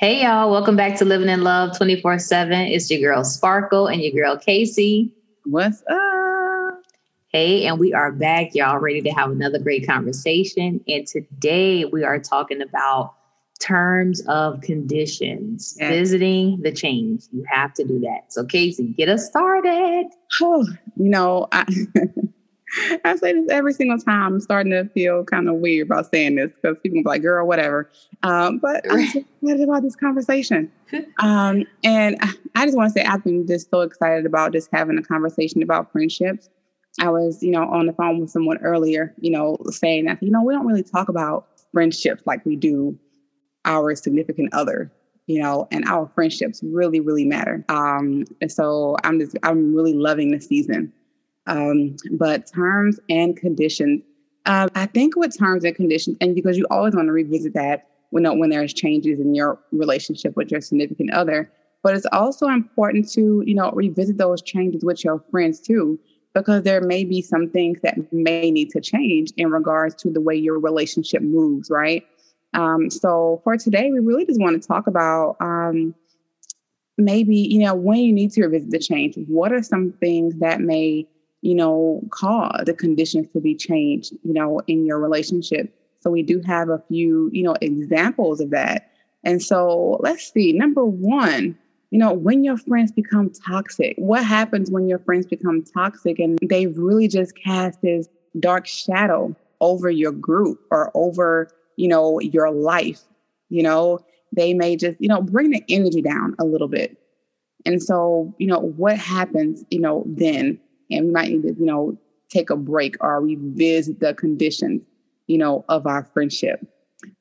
Hey, 0.00 0.22
y'all. 0.22 0.48
Welcome 0.48 0.76
back 0.76 0.96
to 0.98 1.04
Living 1.04 1.28
in 1.28 1.42
Love 1.42 1.76
24 1.76 2.20
7. 2.20 2.52
It's 2.68 2.88
your 2.88 3.00
girl 3.00 3.24
Sparkle 3.24 3.88
and 3.88 4.00
your 4.00 4.12
girl 4.12 4.38
Casey. 4.38 5.12
What's 5.44 5.82
up? 5.90 6.84
Hey, 7.32 7.66
and 7.66 7.80
we 7.80 7.92
are 7.92 8.12
back, 8.12 8.54
y'all, 8.54 8.78
ready 8.78 9.02
to 9.02 9.10
have 9.10 9.32
another 9.32 9.58
great 9.58 9.88
conversation. 9.88 10.80
And 10.86 11.04
today 11.04 11.84
we 11.84 12.04
are 12.04 12.20
talking 12.20 12.62
about 12.62 13.14
terms 13.58 14.20
of 14.28 14.60
conditions, 14.60 15.76
yes. 15.80 15.90
visiting 15.90 16.60
the 16.62 16.70
change. 16.70 17.24
You 17.32 17.44
have 17.50 17.74
to 17.74 17.84
do 17.84 17.98
that. 17.98 18.32
So, 18.32 18.44
Casey, 18.44 18.94
get 18.96 19.08
us 19.08 19.26
started. 19.26 20.06
Oh, 20.40 20.64
you 20.96 21.08
know, 21.08 21.48
I. 21.50 21.66
I 23.04 23.16
say 23.16 23.32
this 23.32 23.50
every 23.50 23.72
single 23.72 23.98
time. 23.98 24.34
I'm 24.34 24.40
starting 24.40 24.72
to 24.72 24.84
feel 24.90 25.24
kind 25.24 25.48
of 25.48 25.56
weird 25.56 25.86
about 25.86 26.10
saying 26.10 26.36
this 26.36 26.50
because 26.52 26.76
people 26.82 26.98
be 26.98 27.04
like, 27.04 27.22
girl, 27.22 27.46
whatever. 27.46 27.90
Um, 28.22 28.58
but 28.58 28.84
I'm 28.90 29.00
excited 29.00 29.62
about 29.62 29.82
this 29.82 29.96
conversation. 29.96 30.70
Um, 31.20 31.64
and 31.84 32.16
I 32.56 32.64
just 32.64 32.74
want 32.74 32.94
to 32.94 32.98
say 32.98 33.04
I've 33.04 33.22
been 33.22 33.46
just 33.46 33.68
so 33.70 33.82
excited 33.82 34.24
about 34.24 34.54
just 34.54 34.70
having 34.72 34.96
a 34.96 35.02
conversation 35.02 35.62
about 35.62 35.92
friendships. 35.92 36.48
I 36.98 37.10
was, 37.10 37.42
you 37.42 37.50
know, 37.50 37.64
on 37.64 37.84
the 37.84 37.92
phone 37.92 38.20
with 38.20 38.30
someone 38.30 38.56
earlier, 38.58 39.12
you 39.20 39.30
know, 39.30 39.58
saying 39.66 40.06
that, 40.06 40.22
you 40.22 40.30
know, 40.30 40.42
we 40.42 40.54
don't 40.54 40.66
really 40.66 40.82
talk 40.82 41.10
about 41.10 41.46
friendships 41.72 42.22
like 42.24 42.46
we 42.46 42.56
do 42.56 42.98
our 43.66 43.94
significant 43.94 44.54
other 44.54 44.90
you 45.28 45.40
know, 45.40 45.68
and 45.70 45.84
our 45.84 46.10
friendships 46.14 46.62
really, 46.64 47.00
really 47.00 47.26
matter. 47.26 47.62
Um, 47.68 48.24
and 48.40 48.50
so 48.50 48.96
I'm 49.04 49.20
just, 49.20 49.36
I'm 49.42 49.74
really 49.74 49.92
loving 49.92 50.30
the 50.30 50.40
season. 50.40 50.90
Um, 51.48 51.96
but 52.12 52.46
terms 52.46 53.00
and 53.08 53.36
conditions, 53.36 54.02
uh, 54.46 54.68
I 54.74 54.86
think 54.86 55.16
with 55.16 55.36
terms 55.36 55.64
and 55.64 55.74
conditions, 55.74 56.16
and 56.20 56.34
because 56.34 56.58
you 56.58 56.66
always 56.70 56.94
want 56.94 57.08
to 57.08 57.12
revisit 57.12 57.54
that 57.54 57.88
when 58.10 58.38
when 58.38 58.50
there's 58.50 58.72
changes 58.72 59.18
in 59.18 59.34
your 59.34 59.58
relationship 59.72 60.36
with 60.36 60.50
your 60.50 60.60
significant 60.60 61.10
other, 61.12 61.50
but 61.82 61.94
it's 61.94 62.06
also 62.12 62.46
important 62.48 63.10
to 63.12 63.42
you 63.46 63.54
know 63.54 63.70
revisit 63.72 64.18
those 64.18 64.42
changes 64.42 64.84
with 64.84 65.02
your 65.02 65.24
friends 65.30 65.58
too, 65.58 65.98
because 66.34 66.64
there 66.64 66.82
may 66.82 67.02
be 67.02 67.22
some 67.22 67.48
things 67.48 67.78
that 67.82 68.12
may 68.12 68.50
need 68.50 68.68
to 68.70 68.80
change 68.80 69.32
in 69.38 69.50
regards 69.50 69.94
to 69.96 70.10
the 70.10 70.20
way 70.20 70.36
your 70.36 70.58
relationship 70.60 71.22
moves, 71.22 71.70
right? 71.70 72.06
Um, 72.52 72.90
so 72.90 73.40
for 73.42 73.56
today, 73.56 73.90
we 73.90 74.00
really 74.00 74.26
just 74.26 74.40
want 74.40 74.60
to 74.60 74.68
talk 74.68 74.86
about. 74.86 75.36
Um, 75.40 75.94
maybe 77.00 77.36
you 77.36 77.60
know 77.60 77.74
when 77.74 77.98
you 77.98 78.12
need 78.12 78.32
to 78.32 78.42
revisit 78.42 78.72
the 78.72 78.78
change 78.78 79.14
what 79.28 79.52
are 79.52 79.62
some 79.62 79.92
things 80.00 80.34
that 80.40 80.60
may 80.60 81.06
you 81.42 81.54
know, 81.54 82.02
cause 82.10 82.62
the 82.66 82.74
conditions 82.74 83.28
to 83.32 83.40
be 83.40 83.54
changed, 83.54 84.12
you 84.22 84.32
know, 84.32 84.60
in 84.66 84.84
your 84.84 84.98
relationship. 84.98 85.74
So 86.00 86.10
we 86.10 86.22
do 86.22 86.40
have 86.46 86.68
a 86.68 86.82
few, 86.88 87.30
you 87.32 87.42
know, 87.42 87.56
examples 87.60 88.40
of 88.40 88.50
that. 88.50 88.90
And 89.24 89.42
so 89.42 89.98
let's 90.00 90.32
see. 90.32 90.52
Number 90.52 90.84
one, 90.84 91.56
you 91.90 91.98
know, 91.98 92.12
when 92.12 92.44
your 92.44 92.56
friends 92.56 92.92
become 92.92 93.30
toxic, 93.30 93.94
what 93.96 94.24
happens 94.24 94.70
when 94.70 94.88
your 94.88 94.98
friends 94.98 95.26
become 95.26 95.64
toxic 95.64 96.18
and 96.18 96.38
they 96.42 96.66
really 96.66 97.08
just 97.08 97.36
cast 97.36 97.80
this 97.82 98.08
dark 98.38 98.66
shadow 98.66 99.34
over 99.60 99.90
your 99.90 100.12
group 100.12 100.60
or 100.70 100.90
over, 100.94 101.50
you 101.76 101.88
know, 101.88 102.20
your 102.20 102.50
life? 102.50 103.02
You 103.48 103.62
know, 103.62 104.00
they 104.32 104.54
may 104.54 104.76
just, 104.76 105.00
you 105.00 105.08
know, 105.08 105.22
bring 105.22 105.50
the 105.50 105.64
energy 105.68 106.02
down 106.02 106.34
a 106.38 106.44
little 106.44 106.68
bit. 106.68 106.98
And 107.64 107.82
so, 107.82 108.34
you 108.38 108.46
know, 108.46 108.60
what 108.60 108.98
happens, 108.98 109.64
you 109.70 109.80
know, 109.80 110.04
then? 110.06 110.60
And 110.90 111.06
we 111.06 111.12
might 111.12 111.30
need 111.30 111.42
to, 111.42 111.54
you 111.54 111.66
know, 111.66 111.98
take 112.28 112.50
a 112.50 112.56
break 112.56 112.96
or 113.00 113.20
revisit 113.20 114.00
the 114.00 114.14
conditions, 114.14 114.82
you 115.26 115.38
know, 115.38 115.64
of 115.68 115.86
our 115.86 116.04
friendship. 116.04 116.66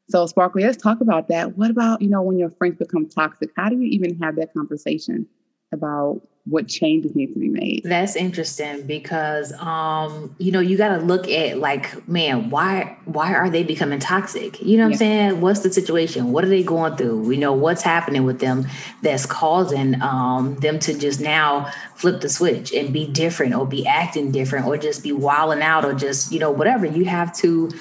So, 0.09 0.25
Sparkle, 0.25 0.61
let's 0.61 0.81
talk 0.81 1.01
about 1.01 1.27
that. 1.27 1.57
What 1.57 1.69
about, 1.69 2.01
you 2.01 2.09
know, 2.09 2.21
when 2.21 2.37
your 2.39 2.49
friends 2.51 2.77
become 2.77 3.07
toxic? 3.07 3.49
How 3.55 3.69
do 3.69 3.75
you 3.75 3.87
even 3.89 4.17
have 4.19 4.35
that 4.37 4.53
conversation 4.53 5.27
about 5.73 6.21
what 6.49 6.67
changes 6.67 7.15
need 7.15 7.33
to 7.33 7.39
be 7.39 7.49
made. 7.49 7.81
That's 7.83 8.15
interesting 8.15 8.87
because 8.87 9.51
um, 9.53 10.35
you 10.37 10.51
know, 10.51 10.59
you 10.59 10.77
gotta 10.77 11.03
look 11.03 11.27
at 11.27 11.57
like, 11.57 12.07
man, 12.07 12.49
why 12.49 12.97
why 13.05 13.33
are 13.33 13.49
they 13.49 13.63
becoming 13.63 13.99
toxic? 13.99 14.61
You 14.61 14.77
know 14.77 14.83
what 14.83 14.89
yeah. 14.89 14.93
I'm 14.93 14.97
saying? 14.97 15.41
What's 15.41 15.61
the 15.61 15.71
situation? 15.71 16.31
What 16.31 16.45
are 16.45 16.49
they 16.49 16.63
going 16.63 16.95
through? 16.95 17.21
We 17.21 17.37
know 17.37 17.53
what's 17.53 17.81
happening 17.81 18.25
with 18.25 18.39
them 18.39 18.67
that's 19.01 19.25
causing 19.25 20.01
um, 20.01 20.55
them 20.55 20.79
to 20.79 20.97
just 20.97 21.19
now 21.19 21.71
flip 21.95 22.21
the 22.21 22.29
switch 22.29 22.73
and 22.73 22.93
be 22.93 23.07
different 23.07 23.55
or 23.55 23.65
be 23.65 23.85
acting 23.85 24.31
different 24.31 24.67
or 24.67 24.77
just 24.77 25.03
be 25.03 25.11
wilding 25.11 25.61
out 25.61 25.83
or 25.83 25.93
just, 25.93 26.31
you 26.31 26.39
know, 26.39 26.51
whatever. 26.51 26.85
You 26.85 27.05
have 27.05 27.35
to 27.37 27.71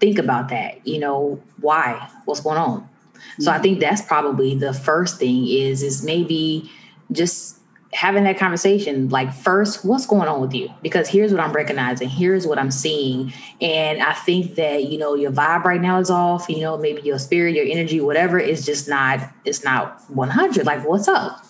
think 0.00 0.18
about 0.18 0.48
that. 0.48 0.86
You 0.86 1.00
know, 1.00 1.42
why? 1.60 2.10
What's 2.24 2.40
going 2.40 2.58
on? 2.58 2.80
Mm-hmm. 2.80 3.42
So 3.42 3.50
I 3.50 3.54
mm-hmm. 3.54 3.62
think 3.62 3.80
that's 3.80 4.02
probably 4.02 4.56
the 4.56 4.72
first 4.72 5.18
thing 5.18 5.46
is 5.46 5.82
is 5.82 6.04
maybe 6.04 6.70
just 7.12 7.58
having 7.94 8.24
that 8.24 8.36
conversation 8.36 9.08
like 9.08 9.32
first 9.32 9.84
what's 9.84 10.04
going 10.04 10.28
on 10.28 10.40
with 10.40 10.52
you? 10.52 10.68
Because 10.82 11.08
here's 11.08 11.32
what 11.32 11.40
i'm 11.40 11.52
recognizing 11.52 12.08
here's 12.08 12.46
what 12.46 12.58
i'm 12.58 12.70
seeing. 12.70 13.32
And 13.60 14.02
i 14.02 14.12
think 14.12 14.56
that 14.56 14.84
you 14.84 14.98
know 14.98 15.14
your 15.14 15.30
vibe 15.30 15.64
right 15.64 15.80
now 15.80 15.98
is 15.98 16.10
off 16.10 16.48
you 16.48 16.60
know 16.60 16.76
maybe 16.76 17.02
your 17.02 17.18
spirit 17.18 17.54
your 17.54 17.66
energy 17.66 18.00
whatever 18.00 18.38
is 18.38 18.66
just 18.66 18.88
not 18.88 19.20
it's 19.44 19.64
not 19.64 20.02
100 20.10 20.66
like 20.66 20.84
what's 20.84 21.08
up? 21.08 21.44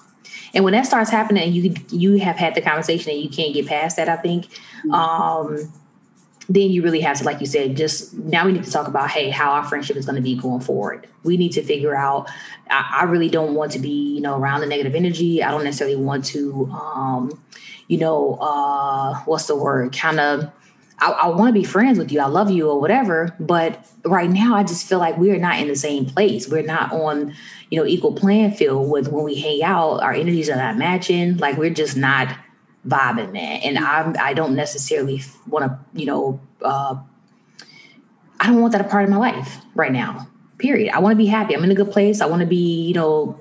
And 0.53 0.63
when 0.63 0.73
that 0.75 0.87
starts 0.87 1.11
happening 1.11 1.43
and 1.43 1.55
you 1.55 1.75
you 1.91 2.19
have 2.19 2.37
had 2.37 2.55
the 2.55 2.61
conversation 2.61 3.11
and 3.11 3.21
you 3.21 3.29
can't 3.29 3.55
get 3.55 3.67
past 3.67 3.97
that 3.97 4.09
i 4.09 4.17
think. 4.17 4.47
Mm-hmm. 4.87 4.93
um 4.93 5.73
then 6.49 6.71
you 6.71 6.83
really 6.83 7.01
have 7.01 7.19
to, 7.19 7.25
like 7.25 7.41
you 7.41 7.47
said, 7.47 7.77
just 7.77 8.15
now 8.15 8.47
we 8.47 8.53
need 8.53 8.65
to 8.65 8.71
talk 8.71 8.87
about, 8.87 9.11
hey, 9.11 9.31
how 9.31 9.53
our 9.53 9.65
friendship 9.65 9.97
is 9.97 10.05
going 10.05 10.17
to 10.17 10.23
be 10.23 10.35
going 10.35 10.61
forward. 10.61 11.09
We 11.23 11.37
need 11.37 11.53
to 11.53 11.63
figure 11.63 11.95
out. 11.95 12.31
I, 12.71 13.01
I, 13.01 13.05
really 13.05 13.29
don't 13.29 13.55
want 13.55 13.73
to 13.73 13.79
be, 13.79 14.15
you 14.15 14.21
know, 14.21 14.39
around 14.39 14.61
the 14.61 14.67
negative 14.67 14.95
energy. 14.95 15.43
I 15.43 15.51
don't 15.51 15.65
necessarily 15.65 15.97
want 15.97 16.25
to, 16.27 16.67
um, 16.73 17.43
you 17.89 17.99
know, 17.99 18.35
uh, 18.35 19.21
what's 19.25 19.47
the 19.47 19.57
word? 19.57 19.97
Kind 19.97 20.21
of. 20.21 20.51
I, 20.99 21.11
I 21.11 21.27
want 21.29 21.55
to 21.55 21.61
be 21.61 21.65
friends 21.65 21.99
with 21.99 22.13
you. 22.13 22.21
I 22.21 22.27
love 22.27 22.51
you 22.51 22.71
or 22.71 22.81
whatever. 22.81 23.35
But 23.41 23.85
right 24.05 24.31
now, 24.31 24.55
I 24.55 24.63
just 24.63 24.87
feel 24.87 24.99
like 24.99 25.17
we're 25.17 25.39
not 25.39 25.59
in 25.59 25.69
the 25.69 25.77
same 25.77 26.07
place. 26.07 26.49
We're 26.49 26.63
not 26.63 26.93
on, 26.93 27.35
you 27.71 27.81
know, 27.81 27.87
equal 27.87 28.13
playing 28.13 28.53
field 28.53 28.91
with 28.91 29.09
when 29.09 29.25
we 29.25 29.41
hang 29.41 29.63
out. 29.63 30.03
Our 30.03 30.13
energies 30.13 30.49
are 30.49 30.57
not 30.57 30.77
matching. 30.77 31.39
Like 31.39 31.57
we're 31.57 31.71
just 31.71 31.97
not 31.97 32.37
vibing, 32.87 33.33
man. 33.33 33.61
And 33.63 33.79
I'm 33.79 34.17
I 34.19 34.35
don't 34.35 34.55
necessarily 34.55 35.23
want 35.47 35.67
to, 35.67 35.79
you 35.99 36.07
know, 36.07 36.41
uh, 36.63 36.97
I 38.41 38.47
don't 38.47 38.61
want 38.61 38.73
that 38.73 38.81
a 38.81 38.85
part 38.85 39.05
of 39.05 39.11
my 39.11 39.17
life 39.17 39.59
right 39.75 39.93
now. 39.93 40.29
Period. 40.59 40.93
I 40.95 40.99
want 41.01 41.13
to 41.13 41.17
be 41.17 41.27
happy. 41.27 41.55
I'm 41.55 41.65
in 41.65 41.71
a 41.71 41.75
good 41.75 41.91
place. 41.91 42.21
I 42.21 42.27
want 42.27 42.41
to 42.41 42.47
be, 42.47 42.87
you 42.87 42.95
know, 42.95 43.41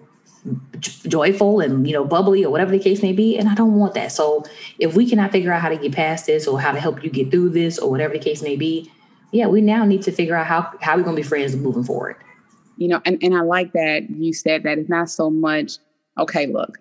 joyful 0.80 1.62
and 1.62 1.88
you 1.88 1.94
know 1.94 2.04
bubbly 2.04 2.44
or 2.44 2.52
whatever 2.52 2.72
the 2.72 2.80
case 2.80 3.02
may 3.02 3.14
be 3.14 3.38
and 3.38 3.48
i 3.48 3.56
don't 3.56 3.76
want 3.76 3.94
that 3.94 4.12
so 4.12 4.44
if 4.78 4.94
we 4.94 5.08
cannot 5.10 5.32
figure 5.32 5.54
out 5.54 5.62
how 5.62 5.70
to 5.70 5.78
get 5.78 5.94
past 5.94 6.26
this 6.26 6.48
or 6.48 6.60
how 6.60 6.74
to 6.74 6.82
help 6.82 7.02
you 7.02 7.10
get 7.10 7.32
through 7.32 7.48
this 7.48 7.80
or 7.80 7.90
whatever 7.90 8.14
the 8.14 8.20
case 8.20 8.42
may 8.42 8.58
be 8.58 8.92
yeah 9.32 9.48
we 9.48 9.62
now 9.62 9.86
need 9.86 10.02
to 10.02 10.12
figure 10.12 10.36
out 10.36 10.46
how 10.46 10.70
how 10.82 10.98
we're 10.98 11.04
going 11.04 11.16
to 11.16 11.22
be 11.22 11.28
friends 11.28 11.56
moving 11.56 11.84
forward 11.84 12.18
you 12.76 12.90
know 12.90 13.02
and, 13.06 13.18
and 13.24 13.34
i 13.34 13.40
like 13.40 13.72
that 13.72 14.10
you 14.10 14.34
said 14.34 14.64
that 14.64 14.78
it's 14.78 14.90
not 14.90 15.10
so 15.10 15.30
much 15.30 15.78
okay 16.18 16.46
look 16.46 16.78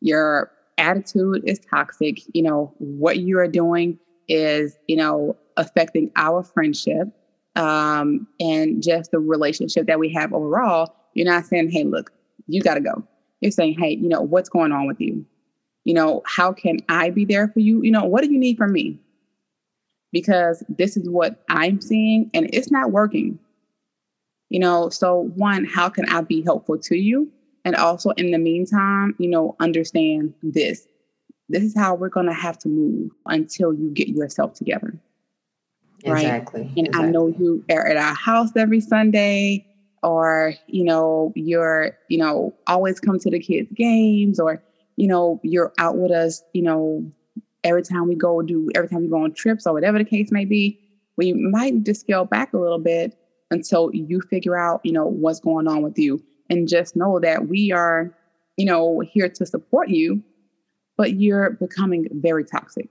you're 0.00 0.50
attitude 0.78 1.42
is 1.46 1.58
toxic. 1.58 2.20
You 2.34 2.42
know, 2.42 2.74
what 2.78 3.18
you 3.18 3.38
are 3.38 3.48
doing 3.48 3.98
is, 4.28 4.76
you 4.86 4.96
know, 4.96 5.36
affecting 5.56 6.10
our 6.16 6.42
friendship 6.42 7.08
um, 7.56 8.26
and 8.40 8.82
just 8.82 9.10
the 9.10 9.18
relationship 9.18 9.86
that 9.86 9.98
we 9.98 10.12
have 10.12 10.32
overall. 10.32 10.94
You're 11.14 11.26
not 11.26 11.46
saying, 11.46 11.70
hey, 11.70 11.84
look, 11.84 12.12
you 12.46 12.62
got 12.62 12.74
to 12.74 12.80
go. 12.80 13.02
You're 13.40 13.52
saying, 13.52 13.76
hey, 13.78 13.90
you 13.90 14.08
know, 14.08 14.20
what's 14.20 14.48
going 14.48 14.72
on 14.72 14.86
with 14.86 15.00
you? 15.00 15.24
You 15.84 15.94
know, 15.94 16.22
how 16.26 16.52
can 16.52 16.78
I 16.88 17.10
be 17.10 17.24
there 17.24 17.48
for 17.48 17.60
you? 17.60 17.82
You 17.82 17.90
know, 17.90 18.04
what 18.04 18.22
do 18.22 18.32
you 18.32 18.38
need 18.38 18.56
from 18.56 18.72
me? 18.72 18.98
Because 20.12 20.64
this 20.68 20.96
is 20.96 21.08
what 21.08 21.44
I'm 21.48 21.80
seeing 21.80 22.30
and 22.34 22.48
it's 22.52 22.70
not 22.70 22.90
working. 22.92 23.38
You 24.48 24.60
know, 24.60 24.88
so 24.88 25.30
one, 25.34 25.64
how 25.64 25.88
can 25.88 26.08
I 26.08 26.22
be 26.22 26.42
helpful 26.42 26.78
to 26.78 26.96
you? 26.96 27.30
And 27.64 27.74
also 27.76 28.10
in 28.10 28.30
the 28.30 28.38
meantime, 28.38 29.14
you 29.18 29.28
know, 29.28 29.56
understand 29.60 30.34
this. 30.42 30.86
This 31.48 31.62
is 31.62 31.74
how 31.76 31.94
we're 31.94 32.08
going 32.08 32.26
to 32.26 32.32
have 32.32 32.58
to 32.60 32.68
move 32.68 33.10
until 33.26 33.72
you 33.72 33.90
get 33.90 34.08
yourself 34.08 34.54
together. 34.54 34.98
Right? 36.06 36.24
Exactly. 36.24 36.72
And 36.76 36.86
exactly. 36.86 37.08
I 37.08 37.10
know 37.10 37.26
you 37.26 37.64
are 37.70 37.86
at 37.86 37.96
our 37.96 38.14
house 38.14 38.50
every 38.56 38.80
Sunday 38.80 39.66
or, 40.02 40.54
you 40.66 40.84
know, 40.84 41.32
you're, 41.34 41.96
you 42.08 42.18
know, 42.18 42.54
always 42.66 43.00
come 43.00 43.18
to 43.18 43.30
the 43.30 43.40
kids' 43.40 43.72
games 43.74 44.38
or, 44.38 44.62
you 44.96 45.08
know, 45.08 45.40
you're 45.42 45.72
out 45.78 45.96
with 45.96 46.12
us, 46.12 46.42
you 46.52 46.62
know, 46.62 47.04
every 47.64 47.82
time 47.82 48.06
we 48.06 48.14
go 48.14 48.40
do, 48.42 48.70
every 48.74 48.88
time 48.88 49.02
we 49.02 49.08
go 49.08 49.24
on 49.24 49.32
trips 49.32 49.66
or 49.66 49.72
whatever 49.72 49.98
the 49.98 50.04
case 50.04 50.30
may 50.30 50.44
be. 50.44 50.78
We 51.16 51.32
might 51.32 51.82
just 51.82 52.02
scale 52.02 52.24
back 52.24 52.52
a 52.52 52.58
little 52.58 52.78
bit 52.78 53.18
until 53.50 53.90
you 53.92 54.20
figure 54.20 54.56
out, 54.56 54.80
you 54.84 54.92
know, 54.92 55.06
what's 55.06 55.40
going 55.40 55.66
on 55.66 55.82
with 55.82 55.98
you 55.98 56.22
and 56.50 56.68
just 56.68 56.96
know 56.96 57.20
that 57.20 57.48
we 57.48 57.72
are, 57.72 58.12
you 58.56 58.66
know, 58.66 59.00
here 59.00 59.28
to 59.28 59.46
support 59.46 59.88
you, 59.88 60.22
but 60.96 61.14
you're 61.14 61.50
becoming 61.50 62.06
very 62.12 62.44
toxic. 62.44 62.88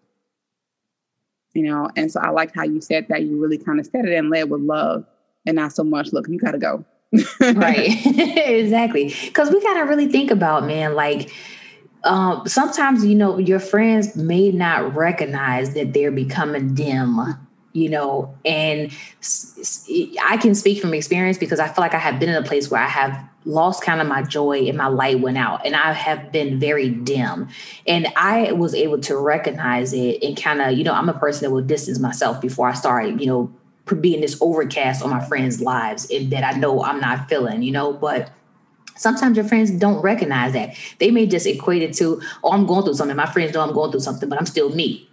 You 1.54 1.64
know, 1.64 1.90
and 1.96 2.12
so 2.12 2.20
I 2.20 2.30
like 2.30 2.54
how 2.54 2.64
you 2.64 2.82
said 2.82 3.08
that 3.10 3.24
you 3.24 3.42
really 3.42 3.58
kind 3.58 3.80
of 3.80 3.86
said 3.88 4.06
it 4.06 4.14
and 4.14 4.30
led 4.30 4.50
with 4.50 4.62
love 4.62 5.06
and 5.46 5.56
not 5.56 5.74
so 5.74 5.84
much, 5.84 6.14
look, 6.14 6.28
you 6.28 6.38
gotta 6.38 6.60
go. 6.60 6.86
right. 7.42 7.90
exactly. 8.06 9.14
Because 9.26 9.50
we 9.50 9.62
got 9.62 9.76
to 9.76 9.82
really 9.82 10.08
think 10.08 10.30
about, 10.30 10.66
man, 10.66 10.94
like, 10.94 11.32
um, 12.04 12.48
sometimes, 12.48 13.06
you 13.06 13.16
know, 13.16 13.38
your 13.38 13.60
friends 13.60 14.16
may 14.16 14.52
not 14.52 14.96
recognize 14.96 15.74
that 15.74 15.94
they're 15.94 16.12
becoming 16.12 16.76
dim 16.76 17.20
you 17.78 17.90
know 17.90 18.36
and 18.44 18.92
i 20.24 20.38
can 20.38 20.56
speak 20.56 20.82
from 20.82 20.94
experience 20.94 21.38
because 21.38 21.60
i 21.60 21.68
feel 21.68 21.82
like 21.82 21.94
i 21.94 22.00
have 22.00 22.20
been 22.20 22.30
in 22.30 22.36
a 22.36 22.46
place 22.46 22.72
where 22.72 22.82
i 22.82 22.88
have 22.88 23.24
lost 23.46 23.84
kind 23.84 24.02
of 24.02 24.08
my 24.08 24.22
joy 24.24 24.68
and 24.68 24.78
my 24.78 24.88
light 24.88 25.20
went 25.20 25.38
out 25.38 25.66
and 25.66 25.76
i 25.76 25.94
have 25.94 26.32
been 26.32 26.60
very 26.60 26.90
dim 26.90 27.48
and 27.86 28.08
i 28.16 28.52
was 28.52 28.74
able 28.74 29.00
to 29.00 29.16
recognize 29.16 29.94
it 29.94 30.22
and 30.24 30.36
kind 30.42 30.62
of 30.62 30.78
you 30.78 30.84
know 30.84 30.94
i'm 30.94 31.08
a 31.08 31.14
person 31.14 31.44
that 31.44 31.52
will 31.52 31.62
distance 31.62 32.00
myself 32.00 32.42
before 32.42 32.68
i 32.68 32.74
start 32.74 33.08
you 33.08 33.28
know 33.28 33.54
being 34.02 34.20
this 34.20 34.38
overcast 34.42 35.02
on 35.02 35.10
my 35.10 35.24
friends 35.24 35.62
lives 35.62 36.10
and 36.10 36.32
that 36.32 36.44
i 36.44 36.58
know 36.58 36.84
i'm 36.84 37.00
not 37.00 37.30
feeling 37.30 37.62
you 37.62 37.72
know 37.72 37.94
but 37.94 38.32
Sometimes 39.00 39.38
your 39.38 39.46
friends 39.46 39.70
don't 39.70 40.02
recognize 40.02 40.54
that. 40.54 40.76
They 40.98 41.12
may 41.12 41.28
just 41.28 41.46
equate 41.46 41.84
it 41.84 41.94
to, 41.98 42.20
oh, 42.44 42.52
I'm 42.52 42.66
going 42.66 42.84
through 42.84 42.96
something. 42.96 43.16
My 43.16 43.28
friends 43.28 43.54
know 43.54 43.62
I'm 43.62 43.72
going 43.72 43.92
through 43.92 44.00
something, 44.00 44.28
but 44.28 44.40
I'm 44.40 44.48
still 44.48 44.74
me 44.74 45.07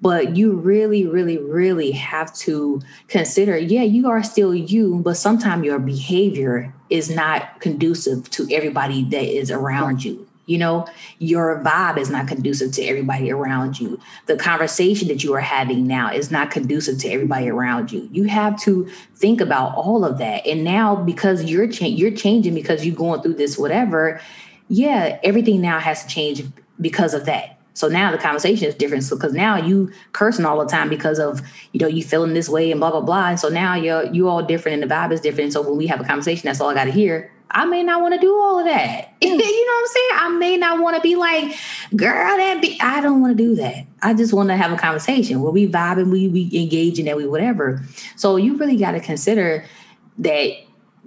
but 0.00 0.36
you 0.36 0.52
really 0.52 1.06
really 1.06 1.38
really 1.38 1.92
have 1.92 2.34
to 2.34 2.80
consider 3.08 3.56
yeah 3.56 3.82
you 3.82 4.08
are 4.08 4.22
still 4.22 4.54
you 4.54 5.00
but 5.04 5.16
sometimes 5.16 5.64
your 5.64 5.78
behavior 5.78 6.72
is 6.90 7.08
not 7.08 7.60
conducive 7.60 8.28
to 8.30 8.48
everybody 8.52 9.04
that 9.04 9.22
is 9.22 9.50
around 9.50 10.04
you. 10.04 10.26
You 10.46 10.58
know 10.58 10.88
your 11.20 11.62
vibe 11.62 11.96
is 11.96 12.10
not 12.10 12.26
conducive 12.26 12.72
to 12.72 12.82
everybody 12.82 13.30
around 13.30 13.78
you. 13.78 14.00
The 14.26 14.36
conversation 14.36 15.06
that 15.06 15.22
you 15.22 15.32
are 15.34 15.40
having 15.40 15.86
now 15.86 16.12
is 16.12 16.32
not 16.32 16.50
conducive 16.50 16.98
to 16.98 17.08
everybody 17.08 17.48
around 17.48 17.92
you. 17.92 18.08
You 18.10 18.24
have 18.24 18.60
to 18.62 18.90
think 19.14 19.40
about 19.40 19.76
all 19.76 20.04
of 20.04 20.18
that. 20.18 20.44
And 20.44 20.64
now 20.64 20.96
because 20.96 21.44
you're 21.44 21.68
cha- 21.68 21.86
you're 21.86 22.10
changing 22.10 22.54
because 22.54 22.84
you're 22.84 22.96
going 22.96 23.22
through 23.22 23.34
this 23.34 23.56
whatever 23.56 24.20
yeah 24.68 25.20
everything 25.22 25.60
now 25.60 25.78
has 25.78 26.02
to 26.02 26.08
change 26.08 26.42
because 26.80 27.14
of 27.14 27.26
that 27.26 27.59
so 27.74 27.88
now 27.88 28.10
the 28.10 28.18
conversation 28.18 28.66
is 28.68 28.74
different. 28.74 29.04
So 29.04 29.16
because 29.16 29.32
now 29.32 29.56
you 29.56 29.92
cursing 30.12 30.44
all 30.44 30.58
the 30.58 30.70
time 30.70 30.88
because 30.88 31.18
of 31.18 31.40
you 31.72 31.80
know 31.80 31.86
you 31.86 32.02
feeling 32.02 32.34
this 32.34 32.48
way 32.48 32.70
and 32.70 32.80
blah 32.80 32.90
blah 32.90 33.00
blah. 33.00 33.28
And 33.28 33.40
so 33.40 33.48
now 33.48 33.74
you're 33.74 34.04
you 34.12 34.28
all 34.28 34.42
different 34.42 34.82
and 34.82 34.90
the 34.90 34.94
vibe 34.94 35.12
is 35.12 35.20
different. 35.20 35.44
And 35.44 35.52
so 35.52 35.62
when 35.62 35.76
we 35.76 35.86
have 35.86 36.00
a 36.00 36.04
conversation, 36.04 36.46
that's 36.46 36.60
all 36.60 36.68
I 36.68 36.74
got 36.74 36.84
to 36.84 36.92
hear. 36.92 37.30
I 37.52 37.64
may 37.64 37.82
not 37.82 38.00
want 38.00 38.14
to 38.14 38.20
do 38.20 38.32
all 38.32 38.58
of 38.58 38.66
that. 38.66 39.08
Mm. 39.20 39.38
you 39.38 39.66
know 39.66 39.72
what 39.74 39.80
I'm 39.80 39.86
saying? 39.86 40.10
I 40.14 40.28
may 40.38 40.56
not 40.56 40.80
want 40.80 40.96
to 40.96 41.02
be 41.02 41.14
like, 41.14 41.54
girl, 41.94 42.36
that 42.38 42.62
be. 42.62 42.78
I 42.80 43.02
don't 43.02 43.20
want 43.20 43.36
to 43.36 43.44
do 43.44 43.54
that. 43.56 43.84
I 44.02 44.14
just 44.14 44.32
want 44.32 44.48
to 44.48 44.56
have 44.56 44.72
a 44.72 44.78
conversation 44.78 45.42
where 45.42 45.52
we 45.52 45.68
vibe 45.68 45.98
and 45.98 46.10
we 46.10 46.26
we 46.28 46.50
engage 46.54 46.98
and 46.98 47.06
that 47.06 47.18
we 47.18 47.26
whatever. 47.26 47.84
So 48.16 48.36
you 48.36 48.56
really 48.56 48.78
got 48.78 48.92
to 48.92 49.00
consider 49.00 49.66
that 50.18 50.52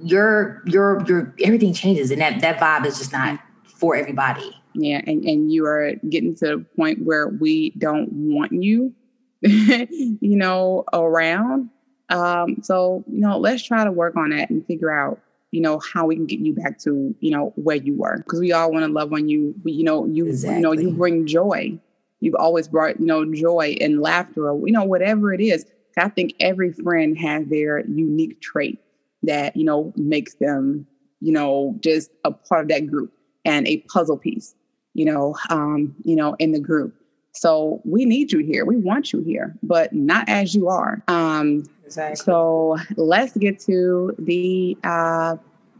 your 0.03 0.61
your 0.67 1.03
your 1.07 1.33
everything 1.43 1.73
changes 1.73 2.11
and 2.11 2.21
that 2.21 2.41
that 2.41 2.59
vibe 2.59 2.85
is 2.85 2.99
just 2.99 3.11
not 3.11 3.39
mm. 3.39 3.41
for 3.65 3.95
everybody. 3.95 4.55
Yeah, 4.75 5.01
and, 5.05 5.23
and 5.23 5.51
you 5.51 5.65
are 5.65 5.93
getting 6.09 6.35
to 6.35 6.47
the 6.47 6.65
point 6.75 7.03
where 7.03 7.27
we 7.27 7.71
don't 7.71 8.11
want 8.11 8.51
you, 8.51 8.93
you 9.41 10.17
know, 10.37 10.83
around. 10.93 11.69
Um, 12.09 12.57
so, 12.61 13.03
you 13.07 13.19
know, 13.19 13.37
let's 13.37 13.63
try 13.63 13.83
to 13.83 13.91
work 13.91 14.15
on 14.15 14.31
that 14.31 14.49
and 14.49 14.65
figure 14.65 14.91
out, 14.91 15.19
you 15.51 15.61
know, 15.61 15.79
how 15.79 16.07
we 16.07 16.15
can 16.15 16.25
get 16.25 16.39
you 16.39 16.53
back 16.53 16.79
to, 16.79 17.15
you 17.19 17.31
know, 17.31 17.53
where 17.55 17.75
you 17.75 17.95
were. 17.95 18.17
Because 18.17 18.39
we 18.39 18.51
all 18.51 18.71
want 18.71 18.85
to 18.85 18.91
love 18.91 19.13
on 19.13 19.29
you. 19.29 19.53
We, 19.63 19.73
you 19.73 19.83
know, 19.83 20.05
you 20.05 20.27
exactly. 20.27 20.57
you 20.57 20.61
know, 20.61 20.71
you 20.73 20.91
bring 20.91 21.27
joy. 21.27 21.79
You've 22.19 22.35
always 22.35 22.67
brought, 22.67 22.99
you 22.99 23.05
know, 23.05 23.31
joy 23.33 23.75
and 23.81 24.01
laughter 24.01 24.49
or, 24.49 24.67
you 24.67 24.73
know, 24.73 24.83
whatever 24.83 25.33
it 25.33 25.41
is. 25.41 25.65
I 25.97 26.09
think 26.09 26.33
every 26.39 26.71
friend 26.71 27.17
has 27.19 27.45
their 27.47 27.85
unique 27.85 28.41
trait 28.41 28.79
that, 29.23 29.55
you 29.55 29.65
know, 29.65 29.93
makes 29.95 30.35
them, 30.35 30.87
you 31.19 31.31
know, 31.31 31.75
just 31.79 32.09
a 32.23 32.31
part 32.31 32.63
of 32.63 32.67
that 32.69 32.87
group 32.87 33.13
and 33.45 33.67
a 33.67 33.77
puzzle 33.77 34.17
piece 34.17 34.55
you 34.93 35.05
know, 35.05 35.35
um, 35.49 35.95
you 36.03 36.15
know, 36.15 36.35
in 36.39 36.51
the 36.51 36.59
group. 36.59 36.93
So 37.33 37.81
we 37.83 38.05
need 38.05 38.31
you 38.31 38.39
here. 38.39 38.63
We 38.63 38.77
want 38.77 39.11
you 39.11 39.21
here, 39.21 39.55
but 39.63 39.91
not 39.93 40.29
as 40.29 40.53
you 40.53 40.69
are. 40.69 41.03
Um, 41.07 41.67
exactly. 41.83 42.15
So 42.17 42.77
let's 42.95 43.35
get 43.35 43.59
to 43.61 44.15
the 44.19 44.77
uh, 44.83 45.37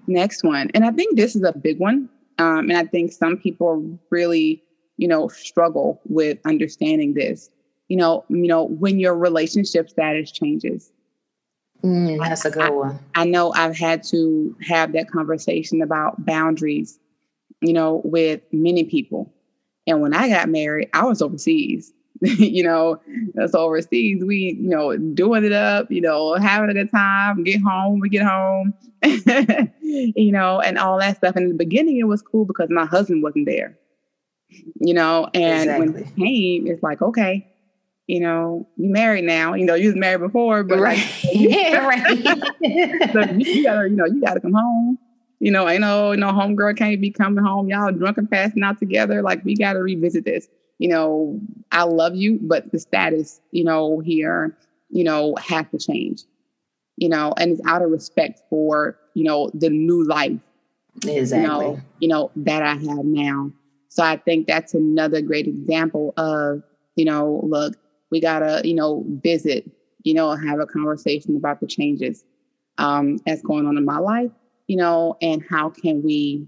next 0.08 0.44
one, 0.44 0.72
and 0.74 0.84
I 0.84 0.92
think 0.92 1.16
this 1.16 1.36
is 1.36 1.44
a 1.44 1.54
big 1.54 1.80
one. 1.80 2.10
Um, 2.40 2.70
and 2.70 2.78
I 2.78 2.86
think 2.86 3.12
some 3.12 3.38
people 3.38 4.00
really, 4.10 4.64
you 4.98 5.08
know, 5.08 5.28
struggle 5.28 6.02
with 6.10 6.40
understanding 6.46 7.14
this. 7.14 7.52
You 7.90 7.98
know, 7.98 8.26
you 8.30 8.48
know, 8.48 8.66
when 8.66 9.00
your 9.00 9.16
relationship 9.16 9.90
status 9.90 10.32
changes. 10.32 10.92
Mm, 11.84 12.18
that's 12.20 12.46
a 12.46 12.50
good 12.50 12.74
one. 12.74 13.00
I, 13.14 13.22
I 13.22 13.26
know 13.26 13.54
I've 13.54 13.78
had 13.78 14.04
to 14.06 14.56
have 14.66 14.94
that 14.94 15.12
conversation 15.12 15.82
about 15.82 16.26
boundaries 16.26 16.98
you 17.64 17.74
know, 17.74 18.02
with 18.04 18.42
many 18.52 18.84
people. 18.84 19.34
And 19.88 20.02
when 20.02 20.14
I 20.14 20.30
got 20.30 20.50
married, 20.50 20.90
I 20.94 21.06
was 21.06 21.22
overseas. 21.22 21.94
you 22.22 22.64
know, 22.64 23.02
that's 23.34 23.54
overseas, 23.54 24.24
we, 24.24 24.58
you 24.58 24.70
know, 24.70 24.96
doing 24.96 25.44
it 25.44 25.52
up, 25.52 25.92
you 25.92 26.00
know, 26.00 26.36
having 26.36 26.70
a 26.70 26.74
good 26.74 26.90
time, 26.90 27.44
get 27.44 27.60
home, 27.60 28.00
we 28.00 28.08
get 28.08 28.24
home, 28.24 28.74
you 29.02 30.32
know, 30.32 30.62
and 30.62 30.78
all 30.78 30.98
that 31.00 31.18
stuff. 31.18 31.36
And 31.36 31.46
in 31.46 31.50
the 31.50 31.58
beginning, 31.58 31.98
it 31.98 32.08
was 32.08 32.22
cool 32.22 32.46
because 32.46 32.70
my 32.70 32.86
husband 32.86 33.24
wasn't 33.24 33.48
there, 33.48 33.78
you 34.80 34.94
know, 34.94 35.28
and 35.34 35.64
exactly. 35.64 35.90
when 35.90 36.04
he 36.16 36.60
came, 36.60 36.68
it's 36.68 36.84
like, 36.84 37.02
okay, 37.02 37.46
you 38.08 38.22
know, 38.22 38.70
you 38.78 38.90
married 38.90 39.26
now, 39.26 39.54
you 39.54 39.66
know, 39.66 39.76
you 39.76 39.88
was 39.88 39.98
married 39.98 40.22
before, 40.22 40.64
but 40.64 40.80
right. 40.80 40.98
like, 40.98 41.24
yeah, 41.34 41.86
right. 41.86 42.24
so 43.12 43.22
you 43.34 43.64
gotta, 43.64 43.90
you 43.90 43.96
know, 43.96 44.06
you 44.06 44.22
gotta 44.22 44.40
come 44.40 44.54
home 44.54 44.98
you 45.44 45.52
know, 45.52 45.68
I 45.68 45.78
know, 45.78 46.14
no 46.14 46.28
homegirl 46.28 46.78
can't 46.78 47.02
be 47.02 47.12
coming 47.12 47.44
home. 47.44 47.68
Y'all 47.68 47.92
drunk 47.92 48.18
and 48.18 48.32
passing 48.32 48.64
out 48.64 48.80
together. 48.80 49.22
Like, 49.22 49.44
we 49.44 49.58
got 49.58 49.74
to 49.74 49.80
revisit 49.80 50.24
this. 50.24 50.48
You 50.80 50.88
know, 50.88 51.38
I 51.74 51.84
love 51.84 52.16
you, 52.16 52.40
but 52.42 52.72
the 52.72 52.80
status, 52.80 53.42
you 53.52 53.66
know, 53.66 54.00
here, 54.00 54.58
you 54.90 55.04
know, 55.04 55.36
has 55.36 55.66
to 55.72 55.78
change. 55.78 56.24
You 56.96 57.10
know, 57.10 57.34
and 57.38 57.52
it's 57.52 57.62
out 57.68 57.82
of 57.82 57.92
respect 57.92 58.42
for, 58.50 58.98
you 59.16 59.26
know, 59.26 59.52
the 59.54 59.70
new 59.70 60.08
life. 60.08 60.40
Exactly. 61.06 61.42
You 61.42 61.48
know, 61.48 61.82
you 62.00 62.08
know, 62.08 62.32
that 62.38 62.64
I 62.64 62.76
have 62.76 63.04
now. 63.04 63.52
So 63.90 64.02
I 64.02 64.16
think 64.16 64.48
that's 64.48 64.74
another 64.74 65.20
great 65.20 65.48
example 65.48 66.14
of, 66.16 66.64
you 66.96 67.04
know, 67.04 67.42
look, 67.44 67.76
we 68.12 68.22
gotta, 68.22 68.62
you 68.64 68.76
know, 68.76 69.04
visit, 69.22 69.70
you 70.04 70.14
know, 70.14 70.32
have 70.38 70.62
a 70.62 70.66
conversation 70.66 71.36
about 71.36 71.60
the 71.60 71.68
changes 71.68 72.24
um, 72.78 73.18
that's 73.26 73.42
going 73.42 73.66
on 73.66 73.76
in 73.76 73.84
my 73.84 73.98
life 73.98 74.32
you 74.68 74.76
know, 74.76 75.18
and 75.22 75.44
how 75.50 75.70
can 75.70 76.04
we 76.04 76.48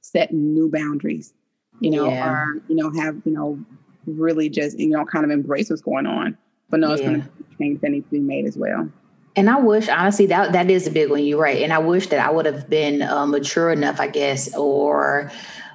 set 0.00 0.32
new 0.32 0.70
boundaries, 0.70 1.34
you 1.80 1.90
know, 1.90 2.08
yeah. 2.08 2.30
or, 2.30 2.62
you 2.68 2.76
know, 2.76 2.90
have, 2.92 3.20
you 3.24 3.32
know, 3.32 3.58
really 4.06 4.48
just, 4.48 4.78
you 4.78 4.88
know, 4.88 5.04
kind 5.04 5.24
of 5.24 5.30
embrace 5.30 5.70
what's 5.70 5.82
going 5.82 6.06
on. 6.06 6.36
But 6.68 6.80
no, 6.80 6.92
it's 6.92 7.02
yeah. 7.02 7.08
going 7.08 7.22
to 7.22 7.28
change 7.58 7.80
that 7.80 7.90
needs 7.90 8.06
to 8.06 8.12
be 8.12 8.20
made 8.20 8.46
as 8.46 8.56
well. 8.56 8.90
And 9.36 9.50
I 9.50 9.58
wish, 9.58 9.88
honestly, 9.88 10.26
that 10.26 10.52
that 10.52 10.70
is 10.70 10.86
a 10.86 10.90
big 10.90 11.10
one. 11.10 11.24
You're 11.24 11.40
right. 11.40 11.62
And 11.62 11.72
I 11.72 11.78
wish 11.78 12.06
that 12.08 12.26
I 12.26 12.30
would 12.30 12.46
have 12.46 12.70
been 12.70 13.02
uh, 13.02 13.26
mature 13.26 13.70
enough, 13.70 14.00
I 14.00 14.08
guess, 14.08 14.54
or 14.56 15.30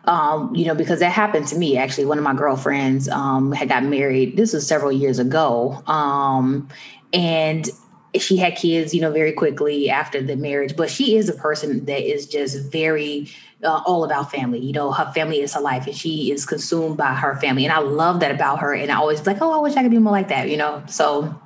um, 0.05 0.55
you 0.55 0.65
know, 0.65 0.73
because 0.73 0.99
that 0.99 1.11
happened 1.11 1.47
to 1.49 1.57
me. 1.57 1.77
Actually, 1.77 2.05
one 2.05 2.17
of 2.17 2.23
my 2.23 2.33
girlfriends 2.33 3.07
um, 3.09 3.51
had 3.51 3.69
got 3.69 3.83
married. 3.83 4.35
This 4.35 4.53
was 4.53 4.65
several 4.65 4.91
years 4.91 5.19
ago, 5.19 5.83
um, 5.85 6.67
and 7.13 7.69
she 8.19 8.37
had 8.37 8.55
kids, 8.55 8.93
you 8.93 9.01
know, 9.01 9.11
very 9.11 9.31
quickly 9.31 9.89
after 9.89 10.21
the 10.21 10.35
marriage, 10.35 10.75
but 10.75 10.89
she 10.89 11.15
is 11.15 11.29
a 11.29 11.33
person 11.33 11.85
that 11.85 12.01
is 12.01 12.25
just 12.25 12.71
very 12.71 13.29
uh, 13.63 13.81
all 13.85 14.03
about 14.03 14.31
family. 14.31 14.59
You 14.59 14.73
know, 14.73 14.91
her 14.91 15.11
family 15.13 15.41
is 15.41 15.53
her 15.53 15.61
life 15.61 15.87
and 15.87 15.95
she 15.95 16.31
is 16.31 16.45
consumed 16.45 16.97
by 16.97 17.13
her 17.13 17.35
family. 17.37 17.63
And 17.63 17.73
I 17.73 17.79
love 17.79 18.19
that 18.19 18.31
about 18.31 18.59
her. 18.59 18.73
And 18.73 18.91
I 18.91 18.95
always 18.95 19.25
like, 19.25 19.37
oh, 19.41 19.51
I 19.51 19.57
wish 19.59 19.75
I 19.75 19.83
could 19.83 19.91
be 19.91 19.99
more 19.99 20.11
like 20.11 20.27
that, 20.29 20.49
you 20.49 20.57
know? 20.57 20.83
So 20.87 21.39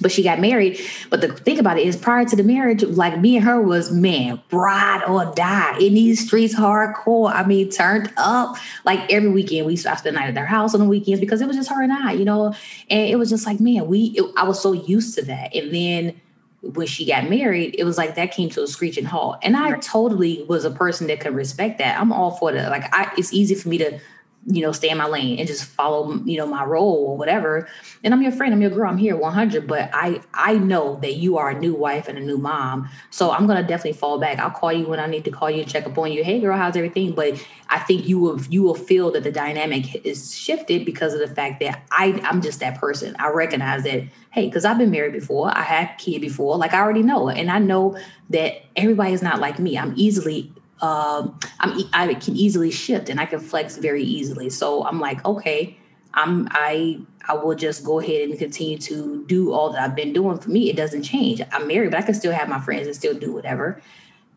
but 0.00 0.10
she 0.10 0.22
got 0.22 0.40
married. 0.40 0.80
But 1.10 1.20
the 1.20 1.28
thing 1.28 1.58
about 1.58 1.78
it 1.78 1.86
is, 1.86 1.96
prior 1.96 2.24
to 2.24 2.36
the 2.36 2.42
marriage, 2.42 2.82
like 2.82 3.18
me 3.20 3.36
and 3.36 3.44
her 3.44 3.60
was 3.60 3.90
man, 3.90 4.40
bride 4.48 5.02
or 5.06 5.32
die 5.34 5.78
in 5.78 5.94
these 5.94 6.26
streets, 6.26 6.54
hardcore. 6.54 7.32
I 7.32 7.46
mean, 7.46 7.70
turned 7.70 8.12
up 8.16 8.56
like 8.84 9.12
every 9.12 9.30
weekend. 9.30 9.66
We 9.66 9.72
used 9.72 9.86
to 9.86 9.96
spend 9.96 10.16
the 10.16 10.20
night 10.20 10.28
at 10.28 10.34
their 10.34 10.46
house 10.46 10.74
on 10.74 10.80
the 10.80 10.86
weekends 10.86 11.20
because 11.20 11.40
it 11.40 11.46
was 11.46 11.56
just 11.56 11.70
her 11.70 11.82
and 11.82 11.92
I, 11.92 12.12
you 12.12 12.24
know. 12.24 12.54
And 12.88 13.08
it 13.08 13.18
was 13.18 13.30
just 13.30 13.46
like, 13.46 13.60
man, 13.60 13.86
we. 13.86 14.14
It, 14.16 14.24
I 14.36 14.44
was 14.44 14.60
so 14.60 14.72
used 14.72 15.14
to 15.16 15.24
that, 15.26 15.54
and 15.54 15.74
then 15.74 16.20
when 16.62 16.86
she 16.86 17.06
got 17.06 17.28
married, 17.30 17.74
it 17.78 17.84
was 17.84 17.96
like 17.96 18.16
that 18.16 18.32
came 18.32 18.50
to 18.50 18.62
a 18.62 18.66
screeching 18.66 19.04
halt. 19.04 19.38
And 19.42 19.56
I 19.56 19.78
totally 19.78 20.44
was 20.48 20.64
a 20.64 20.70
person 20.70 21.06
that 21.06 21.20
could 21.20 21.34
respect 21.34 21.78
that. 21.78 21.98
I'm 21.98 22.12
all 22.12 22.32
for 22.32 22.52
that. 22.52 22.70
Like 22.70 22.84
I, 22.94 23.12
it's 23.16 23.32
easy 23.32 23.54
for 23.54 23.68
me 23.68 23.78
to 23.78 23.98
you 24.46 24.62
know, 24.62 24.72
stay 24.72 24.88
in 24.88 24.96
my 24.96 25.06
lane 25.06 25.38
and 25.38 25.46
just 25.46 25.64
follow, 25.64 26.14
you 26.24 26.38
know, 26.38 26.46
my 26.46 26.64
role 26.64 27.06
or 27.08 27.16
whatever. 27.16 27.68
And 28.02 28.14
I'm 28.14 28.22
your 28.22 28.32
friend, 28.32 28.54
I'm 28.54 28.60
your 28.62 28.70
girl, 28.70 28.88
I'm 28.88 28.96
here 28.96 29.14
100. 29.16 29.66
But 29.66 29.90
I 29.92 30.20
I 30.32 30.54
know 30.54 30.98
that 31.02 31.14
you 31.14 31.36
are 31.36 31.50
a 31.50 31.58
new 31.58 31.74
wife 31.74 32.08
and 32.08 32.16
a 32.16 32.20
new 32.20 32.38
mom, 32.38 32.88
so 33.10 33.30
I'm 33.30 33.46
gonna 33.46 33.62
definitely 33.62 33.98
fall 33.98 34.18
back. 34.18 34.38
I'll 34.38 34.50
call 34.50 34.72
you 34.72 34.86
when 34.86 34.98
I 34.98 35.06
need 35.06 35.24
to 35.26 35.30
call 35.30 35.50
you, 35.50 35.64
check 35.64 35.86
up 35.86 35.98
on 35.98 36.10
you. 36.10 36.24
Hey, 36.24 36.40
girl, 36.40 36.56
how's 36.56 36.76
everything? 36.76 37.12
But 37.12 37.44
I 37.68 37.78
think 37.80 38.08
you 38.08 38.18
will 38.18 38.40
you 38.44 38.62
will 38.62 38.74
feel 38.74 39.10
that 39.12 39.24
the 39.24 39.32
dynamic 39.32 40.06
is 40.06 40.34
shifted 40.34 40.86
because 40.86 41.12
of 41.12 41.20
the 41.20 41.32
fact 41.34 41.60
that 41.60 41.82
I 41.90 42.20
I'm 42.24 42.40
just 42.40 42.60
that 42.60 42.80
person. 42.80 43.14
I 43.18 43.28
recognize 43.28 43.82
that 43.84 44.04
hey, 44.30 44.46
because 44.46 44.64
I've 44.64 44.78
been 44.78 44.90
married 44.90 45.12
before, 45.12 45.56
I 45.56 45.62
had 45.62 45.96
kid 45.98 46.20
before, 46.20 46.56
like 46.56 46.72
I 46.72 46.80
already 46.80 47.02
know, 47.02 47.28
and 47.28 47.50
I 47.50 47.58
know 47.58 47.98
that 48.30 48.62
everybody 48.76 49.12
is 49.12 49.22
not 49.22 49.40
like 49.40 49.58
me. 49.58 49.76
I'm 49.76 49.92
easily 49.96 50.52
um, 50.82 51.38
I'm 51.60 51.78
I 51.92 52.14
can 52.14 52.36
easily 52.36 52.70
shift 52.70 53.08
and 53.08 53.20
I 53.20 53.26
can 53.26 53.40
flex 53.40 53.76
very 53.76 54.02
easily. 54.02 54.50
So 54.50 54.84
I'm 54.84 55.00
like, 55.00 55.24
okay, 55.24 55.76
I'm 56.14 56.48
I 56.50 57.00
I 57.28 57.34
will 57.34 57.54
just 57.54 57.84
go 57.84 58.00
ahead 58.00 58.28
and 58.28 58.38
continue 58.38 58.78
to 58.78 59.24
do 59.26 59.52
all 59.52 59.70
that 59.70 59.82
I've 59.82 59.94
been 59.94 60.12
doing. 60.12 60.38
For 60.38 60.50
me, 60.50 60.70
it 60.70 60.76
doesn't 60.76 61.02
change. 61.02 61.40
I'm 61.52 61.66
married, 61.66 61.90
but 61.90 62.00
I 62.00 62.02
can 62.02 62.14
still 62.14 62.32
have 62.32 62.48
my 62.48 62.60
friends 62.60 62.86
and 62.86 62.96
still 62.96 63.14
do 63.14 63.32
whatever. 63.32 63.80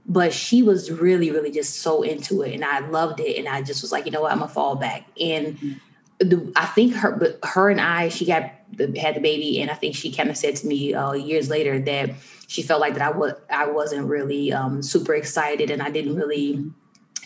But 0.06 0.34
she 0.34 0.64
was 0.64 0.92
really, 0.92 1.32
really 1.32 1.52
just 1.52 1.80
so 1.80 2.04
into 2.04 2.42
it, 2.42 2.54
and 2.54 2.66
I 2.66 2.80
loved 2.80 3.22
it. 3.22 3.38
And 3.38 3.48
I 3.48 3.62
just 3.62 3.82
was 3.82 3.92
like, 3.92 4.06
you 4.06 4.12
know 4.12 4.22
what, 4.22 4.32
I'm 4.32 4.40
gonna 4.40 4.52
fall 4.52 4.76
back. 4.76 5.08
And 5.20 5.80
the, 6.20 6.52
I 6.56 6.66
think 6.66 6.96
her, 6.96 7.12
but 7.12 7.40
her 7.44 7.70
and 7.70 7.80
I, 7.80 8.10
she 8.10 8.26
got 8.26 8.52
had 8.98 9.16
the 9.16 9.22
baby, 9.22 9.62
and 9.62 9.72
I 9.72 9.76
think 9.76 9.96
she 9.96 10.12
kind 10.12 10.30
of 10.30 10.38
said 10.38 10.56
to 10.58 10.68
me 10.68 10.94
uh, 10.94 11.14
years 11.14 11.50
later 11.50 11.80
that 11.80 12.12
she 12.48 12.62
felt 12.62 12.82
like 12.82 12.94
that 12.96 13.02
I 13.02 13.18
was 13.18 13.34
I 13.50 13.68
wasn't 13.68 14.08
really 14.08 14.54
um, 14.54 14.82
super 14.82 15.16
excited 15.16 15.72
and 15.72 15.82
I 15.82 15.90
didn't 15.90 16.16
really 16.16 16.72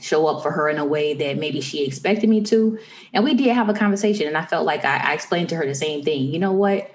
show 0.01 0.27
up 0.27 0.43
for 0.43 0.51
her 0.51 0.69
in 0.69 0.77
a 0.77 0.85
way 0.85 1.13
that 1.13 1.37
maybe 1.37 1.61
she 1.61 1.85
expected 1.85 2.29
me 2.29 2.41
to. 2.43 2.77
And 3.13 3.23
we 3.23 3.33
did 3.33 3.47
have 3.53 3.69
a 3.69 3.73
conversation, 3.73 4.27
and 4.27 4.37
I 4.37 4.45
felt 4.45 4.65
like 4.65 4.85
I, 4.85 4.97
I 4.97 5.13
explained 5.13 5.49
to 5.49 5.55
her 5.55 5.65
the 5.65 5.75
same 5.75 6.03
thing. 6.03 6.33
You 6.33 6.39
know 6.39 6.53
what? 6.53 6.91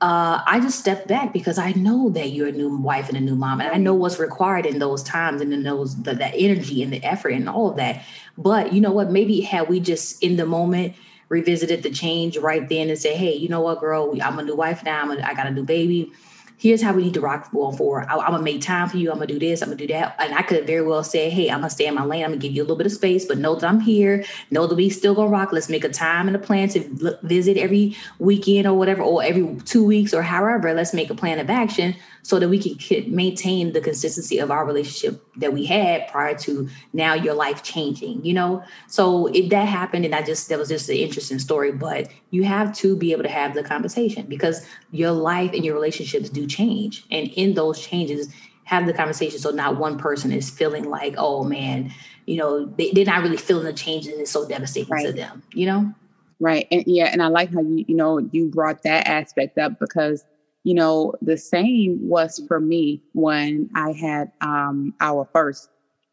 Uh, 0.00 0.42
I 0.46 0.60
just 0.60 0.78
stepped 0.78 1.08
back 1.08 1.32
because 1.32 1.56
I 1.56 1.72
know 1.72 2.10
that 2.10 2.30
you're 2.30 2.48
a 2.48 2.52
new 2.52 2.76
wife 2.76 3.08
and 3.08 3.16
a 3.16 3.20
new 3.20 3.36
mom, 3.36 3.60
and 3.60 3.70
I 3.70 3.78
know 3.78 3.94
what's 3.94 4.18
required 4.18 4.66
in 4.66 4.78
those 4.78 5.02
times 5.02 5.40
and 5.40 5.52
in 5.52 5.62
those 5.62 6.02
the, 6.02 6.14
that 6.14 6.34
energy 6.36 6.82
and 6.82 6.92
the 6.92 7.02
effort 7.02 7.30
and 7.30 7.48
all 7.48 7.70
of 7.70 7.76
that. 7.76 8.02
But 8.36 8.72
you 8.72 8.80
know 8.80 8.92
what? 8.92 9.10
Maybe 9.10 9.40
had 9.40 9.68
we 9.68 9.80
just 9.80 10.22
in 10.22 10.36
the 10.36 10.46
moment 10.46 10.94
revisited 11.34 11.82
the 11.82 11.90
change 11.90 12.36
right 12.38 12.68
then 12.68 12.88
and 12.88 12.98
said, 12.98 13.16
"Hey, 13.16 13.34
you 13.34 13.48
know 13.48 13.60
what, 13.60 13.80
girl? 13.80 14.16
I'm 14.22 14.38
a 14.38 14.42
new 14.42 14.56
wife 14.56 14.84
now. 14.84 15.02
I'm 15.02 15.10
a, 15.10 15.20
I 15.20 15.34
got 15.34 15.46
a 15.46 15.50
new 15.50 15.64
baby." 15.64 16.12
here's 16.56 16.80
how 16.80 16.92
we 16.92 17.02
need 17.02 17.14
to 17.14 17.20
rock 17.20 17.50
going 17.52 17.76
forward. 17.76 18.06
I, 18.08 18.14
am 18.14 18.30
gonna 18.30 18.42
make 18.42 18.62
time 18.62 18.88
for 18.88 18.96
you. 18.96 19.10
I'm 19.10 19.16
gonna 19.16 19.26
do 19.26 19.38
this. 19.38 19.60
I'm 19.60 19.68
gonna 19.68 19.76
do 19.76 19.86
that. 19.88 20.16
And 20.18 20.34
I 20.34 20.42
could 20.42 20.66
very 20.66 20.86
well 20.86 21.02
say, 21.04 21.28
hey, 21.30 21.50
I'm 21.50 21.58
gonna 21.58 21.70
stay 21.70 21.86
in 21.86 21.94
my 21.94 22.04
lane. 22.04 22.24
I'm 22.24 22.30
gonna 22.30 22.40
give 22.40 22.52
you 22.52 22.62
a 22.62 22.64
little 22.64 22.76
bit 22.76 22.86
of 22.86 22.92
space, 22.92 23.24
but 23.24 23.38
know 23.38 23.54
that 23.54 23.66
I'm 23.68 23.80
here. 23.80 24.24
Know 24.50 24.66
that 24.66 24.74
we 24.74 24.88
still 24.88 25.14
gonna 25.14 25.28
rock. 25.28 25.52
Let's 25.52 25.68
make 25.68 25.84
a 25.84 25.88
time 25.88 26.26
and 26.26 26.36
a 26.36 26.38
plan 26.38 26.68
to 26.70 27.18
visit 27.22 27.56
every 27.56 27.96
weekend 28.18 28.66
or 28.66 28.74
whatever, 28.74 29.02
or 29.02 29.22
every 29.22 29.56
two 29.64 29.84
weeks 29.84 30.14
or 30.14 30.22
however. 30.22 30.72
Let's 30.72 30.94
make 30.94 31.10
a 31.10 31.14
plan 31.14 31.38
of 31.38 31.50
action 31.50 31.96
so 32.24 32.38
that 32.38 32.48
we 32.48 32.58
can 32.58 33.14
maintain 33.14 33.74
the 33.74 33.82
consistency 33.82 34.38
of 34.38 34.50
our 34.50 34.64
relationship 34.64 35.22
that 35.36 35.52
we 35.52 35.66
had 35.66 36.08
prior 36.08 36.34
to 36.34 36.66
now 36.94 37.12
your 37.12 37.34
life 37.34 37.62
changing, 37.62 38.24
you 38.24 38.32
know? 38.32 38.64
So 38.88 39.26
if 39.26 39.50
that 39.50 39.68
happened, 39.68 40.06
and 40.06 40.14
I 40.14 40.22
just, 40.22 40.48
that 40.48 40.58
was 40.58 40.70
just 40.70 40.88
an 40.88 40.96
interesting 40.96 41.38
story, 41.38 41.70
but 41.70 42.10
you 42.30 42.44
have 42.44 42.74
to 42.76 42.96
be 42.96 43.12
able 43.12 43.24
to 43.24 43.28
have 43.28 43.52
the 43.52 43.62
conversation 43.62 44.24
because 44.24 44.66
your 44.90 45.12
life 45.12 45.52
and 45.52 45.66
your 45.66 45.74
relationships 45.74 46.30
do 46.30 46.46
change. 46.46 47.04
And 47.10 47.28
in 47.28 47.52
those 47.52 47.78
changes, 47.86 48.32
have 48.64 48.86
the 48.86 48.94
conversation 48.94 49.38
so 49.38 49.50
not 49.50 49.76
one 49.76 49.98
person 49.98 50.32
is 50.32 50.48
feeling 50.48 50.88
like, 50.88 51.14
oh 51.18 51.44
man, 51.44 51.92
you 52.24 52.38
know, 52.38 52.64
they, 52.64 52.90
they're 52.92 53.04
not 53.04 53.22
really 53.22 53.36
feeling 53.36 53.66
the 53.66 53.74
change 53.74 54.06
and 54.06 54.18
it's 54.18 54.30
so 54.30 54.48
devastating 54.48 54.90
right. 54.90 55.04
to 55.04 55.12
them, 55.12 55.42
you 55.52 55.66
know? 55.66 55.92
Right. 56.40 56.66
And 56.72 56.84
yeah, 56.86 57.10
and 57.12 57.22
I 57.22 57.26
like 57.26 57.52
how 57.52 57.60
you, 57.60 57.84
you 57.86 57.94
know, 57.94 58.18
you 58.32 58.48
brought 58.48 58.82
that 58.84 59.06
aspect 59.06 59.58
up 59.58 59.78
because 59.78 60.24
you 60.64 60.72
know, 60.72 61.12
the 61.20 61.36
same 61.36 61.98
was 62.00 62.42
for 62.48 62.58
me 62.58 63.02
when 63.12 63.68
I 63.74 63.92
had 63.92 64.32
um, 64.40 64.94
our 65.00 65.28
first, 65.32 65.68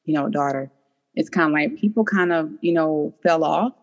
you 0.05 0.13
know, 0.13 0.29
daughter. 0.29 0.69
It's 1.15 1.29
kind 1.29 1.47
of 1.47 1.53
like 1.53 1.79
people 1.79 2.03
kind 2.03 2.33
of, 2.33 2.51
you 2.59 2.73
know, 2.73 3.13
fell 3.23 3.45
off. 3.45 3.73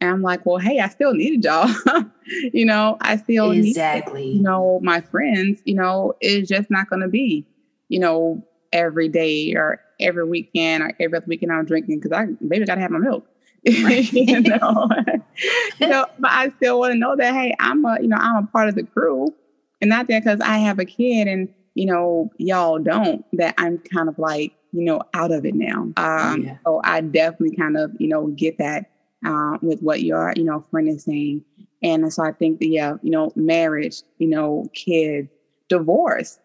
And 0.00 0.10
I'm 0.10 0.22
like, 0.22 0.44
well, 0.44 0.58
hey, 0.58 0.80
I 0.80 0.88
still 0.88 1.14
needed 1.14 1.44
y'all. 1.44 1.68
you 2.52 2.64
know, 2.64 2.96
I 3.00 3.16
still 3.16 3.52
exactly. 3.52 4.26
Need, 4.26 4.36
you 4.36 4.42
know, 4.42 4.80
my 4.82 5.00
friends, 5.00 5.60
you 5.64 5.74
know, 5.74 6.14
it's 6.20 6.48
just 6.48 6.70
not 6.70 6.90
going 6.90 7.02
to 7.02 7.08
be, 7.08 7.46
you 7.88 8.00
know, 8.00 8.44
every 8.72 9.08
day 9.08 9.54
or 9.54 9.80
every 10.00 10.24
weekend 10.24 10.82
or 10.82 10.92
every 11.00 11.16
other 11.16 11.26
weekend 11.26 11.52
I'm 11.52 11.64
drinking 11.64 12.00
because 12.00 12.12
I 12.12 12.26
maybe 12.40 12.64
got 12.64 12.76
to 12.76 12.80
have 12.80 12.90
my 12.90 12.98
milk. 12.98 13.26
you 13.62 14.40
know, 14.40 14.88
you 15.78 15.88
know, 15.88 16.06
but 16.18 16.30
I 16.30 16.50
still 16.56 16.80
want 16.80 16.92
to 16.92 16.98
know 16.98 17.16
that 17.16 17.34
hey, 17.34 17.54
I'm 17.58 17.84
a, 17.84 17.98
you 18.00 18.08
know, 18.08 18.16
I'm 18.18 18.44
a 18.44 18.46
part 18.46 18.68
of 18.68 18.74
the 18.76 18.84
crew 18.84 19.34
and 19.80 19.90
not 19.90 20.08
that 20.08 20.24
because 20.24 20.40
I 20.40 20.58
have 20.58 20.78
a 20.78 20.84
kid 20.84 21.28
and 21.28 21.48
you 21.74 21.86
know 21.86 22.30
y'all 22.38 22.78
don't 22.78 23.24
that 23.34 23.54
I'm 23.58 23.78
kind 23.78 24.08
of 24.08 24.18
like 24.18 24.52
you 24.72 24.84
know 24.84 25.02
out 25.14 25.32
of 25.32 25.44
it 25.44 25.54
now. 25.54 25.92
Um, 25.96 26.42
yeah. 26.44 26.58
So 26.64 26.80
I 26.84 27.00
definitely 27.00 27.56
kind 27.56 27.76
of 27.76 27.92
you 27.98 28.08
know 28.08 28.28
get 28.28 28.58
that 28.58 28.90
uh, 29.24 29.58
with 29.62 29.80
what 29.80 30.02
your 30.02 30.32
you 30.36 30.44
know 30.44 30.64
friend 30.70 30.88
is 30.88 31.04
saying, 31.04 31.44
and 31.82 32.12
so 32.12 32.22
I 32.22 32.32
think 32.32 32.60
that 32.60 32.68
yeah 32.68 32.94
you 33.02 33.10
know 33.10 33.32
marriage 33.36 34.02
you 34.18 34.28
know 34.28 34.66
kids 34.74 35.28
divorce. 35.68 36.38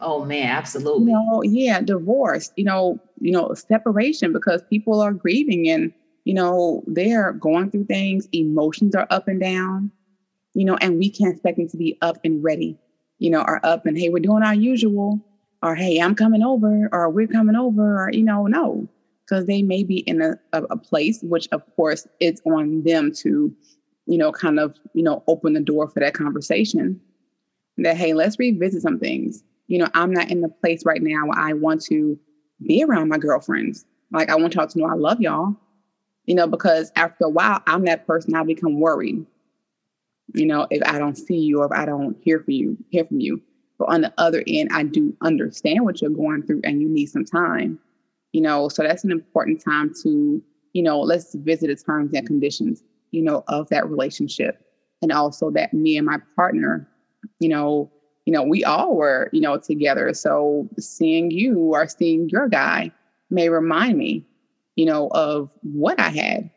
Oh 0.00 0.24
man, 0.24 0.46
absolutely. 0.46 1.12
You 1.12 1.12
know, 1.12 1.42
yeah, 1.42 1.80
divorce. 1.80 2.52
You 2.56 2.64
know, 2.64 2.98
you 3.20 3.32
know 3.32 3.54
separation 3.54 4.32
because 4.32 4.62
people 4.70 5.00
are 5.00 5.12
grieving 5.12 5.68
and 5.68 5.92
you 6.24 6.34
know 6.34 6.82
they're 6.86 7.32
going 7.34 7.70
through 7.70 7.84
things. 7.84 8.26
Emotions 8.32 8.94
are 8.94 9.06
up 9.10 9.28
and 9.28 9.40
down 9.40 9.92
you 10.54 10.64
know, 10.64 10.76
and 10.80 10.98
we 10.98 11.10
can't 11.10 11.32
expect 11.32 11.58
them 11.58 11.68
to 11.68 11.76
be 11.76 11.98
up 12.02 12.18
and 12.24 12.42
ready, 12.42 12.76
you 13.18 13.30
know, 13.30 13.42
or 13.42 13.64
up 13.64 13.86
and 13.86 13.98
hey, 13.98 14.08
we're 14.08 14.18
doing 14.18 14.42
our 14.42 14.54
usual, 14.54 15.20
or 15.62 15.74
hey, 15.74 16.00
I'm 16.00 16.14
coming 16.14 16.42
over, 16.42 16.88
or 16.92 17.10
we're 17.10 17.26
coming 17.26 17.56
over, 17.56 18.04
or 18.04 18.10
you 18.12 18.22
know, 18.22 18.46
no, 18.46 18.88
because 19.24 19.46
they 19.46 19.62
may 19.62 19.84
be 19.84 19.98
in 19.98 20.20
a, 20.20 20.34
a, 20.52 20.62
a 20.64 20.76
place, 20.76 21.20
which 21.22 21.48
of 21.52 21.62
course 21.76 22.06
it's 22.18 22.40
on 22.44 22.82
them 22.82 23.12
to, 23.18 23.54
you 24.06 24.18
know, 24.18 24.32
kind 24.32 24.58
of, 24.58 24.76
you 24.94 25.02
know, 25.02 25.22
open 25.28 25.52
the 25.52 25.60
door 25.60 25.88
for 25.88 26.00
that 26.00 26.14
conversation. 26.14 27.00
That 27.78 27.96
hey, 27.96 28.12
let's 28.12 28.38
revisit 28.38 28.82
some 28.82 28.98
things. 28.98 29.42
You 29.68 29.78
know, 29.78 29.88
I'm 29.94 30.12
not 30.12 30.30
in 30.30 30.40
the 30.40 30.48
place 30.48 30.84
right 30.84 31.00
now 31.00 31.26
where 31.26 31.38
I 31.38 31.52
want 31.52 31.82
to 31.84 32.18
be 32.66 32.82
around 32.82 33.08
my 33.08 33.18
girlfriends. 33.18 33.86
Like 34.12 34.28
I 34.28 34.34
want 34.34 34.54
y'all 34.54 34.66
to 34.66 34.78
know 34.78 34.86
I 34.86 34.94
love 34.94 35.20
y'all. 35.20 35.54
You 36.26 36.34
know, 36.34 36.46
because 36.46 36.92
after 36.96 37.24
a 37.24 37.28
while, 37.28 37.62
I'm 37.66 37.84
that 37.84 38.06
person 38.06 38.34
I 38.34 38.42
become 38.42 38.78
worried 38.80 39.24
you 40.34 40.46
know, 40.46 40.66
if 40.70 40.82
I 40.86 40.98
don't 40.98 41.16
see 41.16 41.38
you 41.38 41.60
or 41.60 41.66
if 41.66 41.72
I 41.72 41.84
don't 41.84 42.16
hear 42.22 42.40
from 42.40 42.52
you, 42.52 42.76
hear 42.90 43.04
from 43.04 43.20
you. 43.20 43.40
But 43.78 43.86
on 43.86 44.02
the 44.02 44.12
other 44.18 44.44
end, 44.46 44.70
I 44.72 44.82
do 44.82 45.16
understand 45.22 45.84
what 45.84 46.00
you're 46.00 46.10
going 46.10 46.42
through 46.42 46.60
and 46.64 46.82
you 46.82 46.88
need 46.88 47.06
some 47.06 47.24
time. 47.24 47.78
You 48.32 48.42
know, 48.42 48.68
so 48.68 48.82
that's 48.82 49.04
an 49.04 49.10
important 49.10 49.64
time 49.64 49.92
to, 50.02 50.42
you 50.72 50.82
know, 50.82 51.00
let's 51.00 51.34
visit 51.34 51.68
the 51.68 51.76
terms 51.76 52.12
and 52.14 52.26
conditions, 52.26 52.82
you 53.10 53.22
know, 53.22 53.42
of 53.48 53.68
that 53.70 53.88
relationship. 53.88 54.64
And 55.02 55.10
also 55.10 55.50
that 55.52 55.72
me 55.72 55.96
and 55.96 56.06
my 56.06 56.18
partner, 56.36 56.88
you 57.40 57.48
know, 57.48 57.90
you 58.26 58.32
know, 58.32 58.42
we 58.42 58.62
all 58.62 58.94
were, 58.94 59.30
you 59.32 59.40
know, 59.40 59.58
together. 59.58 60.12
So 60.14 60.68
seeing 60.78 61.30
you 61.30 61.58
or 61.58 61.88
seeing 61.88 62.28
your 62.28 62.48
guy 62.48 62.92
may 63.30 63.48
remind 63.48 63.98
me, 63.98 64.24
you 64.76 64.84
know, 64.84 65.08
of 65.08 65.50
what 65.62 65.98
I 65.98 66.10
had 66.10 66.50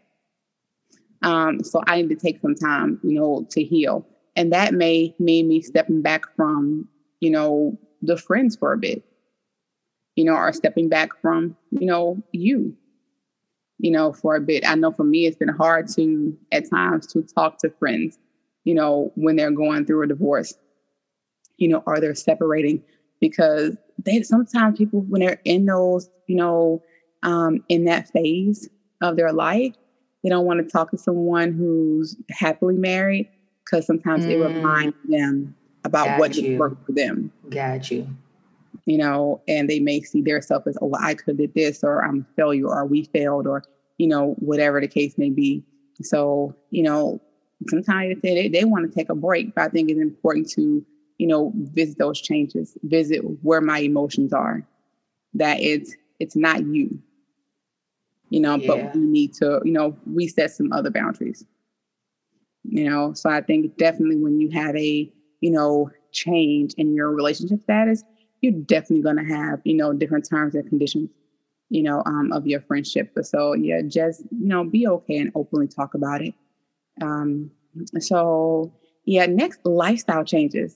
um, 1.24 1.64
so 1.64 1.82
I 1.88 2.02
need 2.02 2.10
to 2.10 2.16
take 2.16 2.40
some 2.42 2.56
time, 2.56 3.00
you 3.04 3.14
know, 3.14 3.48
to 3.52 3.64
heal. 3.64 4.06
And 4.36 4.52
that 4.52 4.74
may 4.74 5.14
mean 5.20 5.48
me 5.48 5.62
stepping 5.62 6.02
back 6.02 6.24
from, 6.36 6.88
you 7.22 7.32
know, 7.32 7.78
the 8.02 8.18
friends 8.18 8.56
for 8.56 8.74
a 8.74 8.78
bit, 8.78 9.04
you 10.16 10.26
know, 10.26 10.36
or 10.36 10.52
stepping 10.54 10.90
back 10.90 11.10
from, 11.22 11.56
you 11.72 11.88
know, 11.88 12.22
you, 12.34 12.76
you 13.80 13.92
know, 13.92 14.12
for 14.14 14.36
a 14.36 14.42
bit. 14.42 14.68
I 14.68 14.76
know 14.76 14.92
for 14.92 15.04
me, 15.04 15.26
it's 15.26 15.38
been 15.38 15.50
hard 15.50 15.88
to, 15.96 16.38
at 16.52 16.70
times, 16.70 17.08
to 17.08 17.24
talk 17.24 17.58
to 17.60 17.72
friends, 17.80 18.18
you 18.66 18.76
know, 18.76 19.12
when 19.16 19.36
they're 19.36 19.52
going 19.52 19.86
through 19.86 20.04
a 20.04 20.08
divorce, 20.08 20.54
you 21.58 21.68
know, 21.68 21.84
or 21.86 22.00
they're 22.00 22.16
separating 22.16 22.84
because 23.22 23.78
they 24.04 24.22
sometimes 24.24 24.78
people, 24.78 25.02
when 25.02 25.22
they're 25.22 25.40
in 25.46 25.66
those, 25.66 26.10
you 26.28 26.36
know, 26.36 26.82
um, 27.24 27.64
in 27.70 27.86
that 27.86 28.10
phase 28.10 28.68
of 29.02 29.16
their 29.16 29.32
life, 29.32 29.74
they 30.24 30.30
don't 30.30 30.46
want 30.46 30.60
to 30.60 30.72
talk 30.72 30.92
to 30.92 30.98
someone 30.98 31.52
who's 31.52 32.16
happily 32.30 32.78
married 32.78 33.30
because 33.66 33.86
sometimes 33.86 34.26
mm. 34.26 34.32
it 34.32 34.38
reminds 34.38 34.96
them 35.08 35.56
about 35.84 36.06
Got 36.06 36.20
what 36.20 36.36
you. 36.36 36.58
worked 36.58 36.86
for 36.86 36.94
them. 36.94 37.32
Got 37.50 37.92
you. 37.92 38.08
You 38.86 38.98
know, 38.98 39.42
and 39.48 39.70
they 39.70 39.80
may 39.80 40.02
see 40.02 40.22
their 40.22 40.42
self 40.42 40.66
as, 40.68 40.78
oh, 40.82 40.88
well, 40.88 41.02
I 41.02 41.14
could 41.14 41.28
have 41.28 41.38
did 41.38 41.54
this, 41.54 41.84
or 41.84 42.04
I'm 42.04 42.26
a 42.30 42.36
failure, 42.36 42.68
or 42.68 42.86
we 42.86 43.04
failed, 43.06 43.48
or 43.48 43.64
you 43.98 44.08
know, 44.08 44.36
whatever 44.40 44.82
the 44.82 44.88
case 44.88 45.18
may 45.18 45.30
be. 45.30 45.64
So, 46.02 46.56
you 46.72 46.84
know, 46.84 47.22
sometimes 47.70 48.18
they 48.22 48.50
they 48.50 48.66
want 48.66 48.90
to 48.90 48.94
take 48.94 49.10
a 49.10 49.16
break, 49.16 49.54
but 49.56 49.64
I 49.64 49.68
think 49.70 49.90
it's 49.90 50.02
important 50.02 50.50
to, 50.52 50.86
you 51.18 51.28
know, 51.28 51.54
visit 51.56 51.98
those 51.98 52.20
changes, 52.20 52.78
visit 52.84 53.20
where 53.42 53.62
my 53.62 53.80
emotions 53.80 54.34
are. 54.34 54.68
That 55.36 55.60
it's 55.62 55.96
it's 56.20 56.36
not 56.36 56.66
you 56.66 57.00
you 58.34 58.40
know, 58.40 58.56
yeah. 58.56 58.68
but 58.68 58.96
we 58.96 59.02
need 59.02 59.32
to, 59.32 59.62
you 59.64 59.72
know, 59.72 59.96
reset 60.08 60.50
some 60.50 60.74
other 60.74 60.90
boundaries. 60.90 61.46
You 62.64 62.90
know, 62.90 63.14
so 63.14 63.30
I 63.30 63.42
think 63.42 63.78
definitely 63.78 64.16
when 64.16 64.40
you 64.40 64.50
have 64.50 64.76
a, 64.76 65.14
you 65.42 65.52
know, 65.52 65.92
change 66.12 66.74
in 66.74 66.96
your 66.96 67.12
relationship 67.12 67.62
status, 67.62 68.04
you're 68.42 68.54
definitely 68.54 69.04
going 69.04 69.18
to 69.18 69.36
have, 69.36 69.62
you 69.66 69.76
know, 69.76 69.94
different 69.94 70.28
terms 70.28 70.56
and 70.56 70.68
conditions, 70.68 71.12
you 71.70 71.84
know, 71.84 72.02
um, 72.08 72.32
of 72.32 72.48
your 72.48 72.62
friendship. 72.62 73.12
But 73.14 73.28
so, 73.28 73.54
yeah, 73.54 73.84
just, 73.86 74.22
you 74.32 74.48
know, 74.48 74.64
be 74.64 74.88
okay 74.88 75.20
and 75.20 75.32
openly 75.36 75.68
talk 75.68 75.94
about 75.94 76.24
it. 76.24 76.34
Um, 77.04 77.52
so, 78.00 78.74
yeah, 79.06 79.28
next 79.28 79.60
lifestyle 79.64 80.24
changes. 80.24 80.76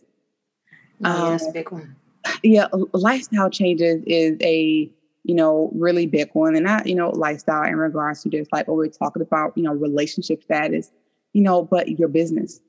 Oh, 1.03 1.33
um, 1.33 1.39
a 1.49 1.51
big 1.53 1.71
one. 1.71 1.95
Yeah, 2.43 2.67
lifestyle 2.93 3.49
changes 3.49 4.03
is 4.05 4.37
a 4.41 4.91
you 5.27 5.35
know 5.35 5.69
really 5.75 6.07
big 6.07 6.29
one, 6.33 6.55
and 6.55 6.65
not 6.65 6.87
you 6.87 6.95
know 6.95 7.09
lifestyle 7.09 7.63
in 7.63 7.75
regards 7.75 8.23
to 8.23 8.29
just 8.29 8.51
like 8.51 8.67
what 8.67 8.77
we're 8.77 8.87
talking 8.87 9.21
about, 9.21 9.55
you 9.55 9.63
know, 9.63 9.73
relationship 9.73 10.41
status, 10.41 10.91
you 11.33 11.41
know, 11.41 11.63
but 11.63 11.99
your 11.99 12.07
business, 12.07 12.61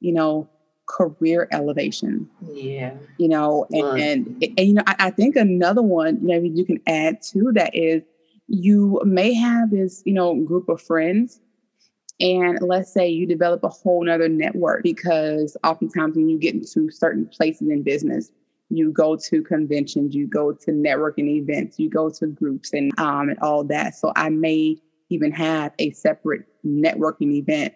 you 0.00 0.12
know, 0.12 0.48
career 0.86 1.48
elevation. 1.50 2.28
Yeah, 2.52 2.94
you 3.18 3.28
know, 3.28 3.66
and 3.72 4.00
and, 4.00 4.44
and, 4.58 4.68
you 4.68 4.74
know, 4.74 4.82
I, 4.86 4.96
I 4.98 5.10
think 5.10 5.34
another 5.34 5.82
one 5.82 6.18
maybe 6.20 6.48
you 6.48 6.64
can 6.64 6.78
add 6.86 7.22
to 7.32 7.50
that 7.54 7.74
is 7.74 8.02
you 8.46 9.00
may 9.04 9.32
have 9.32 9.70
this 9.70 10.02
you 10.04 10.12
know 10.12 10.34
group 10.42 10.68
of 10.68 10.82
friends 10.82 11.40
and 12.20 12.58
let's 12.60 12.92
say 12.92 13.08
you 13.08 13.26
develop 13.26 13.64
a 13.64 13.68
whole 13.68 14.04
nother 14.04 14.28
network 14.28 14.82
because 14.82 15.56
oftentimes 15.64 16.16
when 16.16 16.28
you 16.28 16.38
get 16.38 16.54
into 16.54 16.90
certain 16.90 17.26
places 17.26 17.68
in 17.68 17.82
business, 17.82 18.30
you 18.70 18.92
go 18.92 19.16
to 19.16 19.42
conventions, 19.42 20.14
you 20.14 20.26
go 20.26 20.52
to 20.52 20.70
networking 20.70 21.28
events, 21.28 21.78
you 21.78 21.90
go 21.90 22.10
to 22.10 22.26
groups 22.26 22.72
and 22.72 22.92
um 22.98 23.28
and 23.28 23.38
all 23.40 23.64
that. 23.64 23.94
So 23.94 24.12
I 24.16 24.28
may 24.30 24.76
even 25.10 25.32
have 25.32 25.72
a 25.78 25.90
separate 25.90 26.46
networking 26.64 27.34
event 27.34 27.74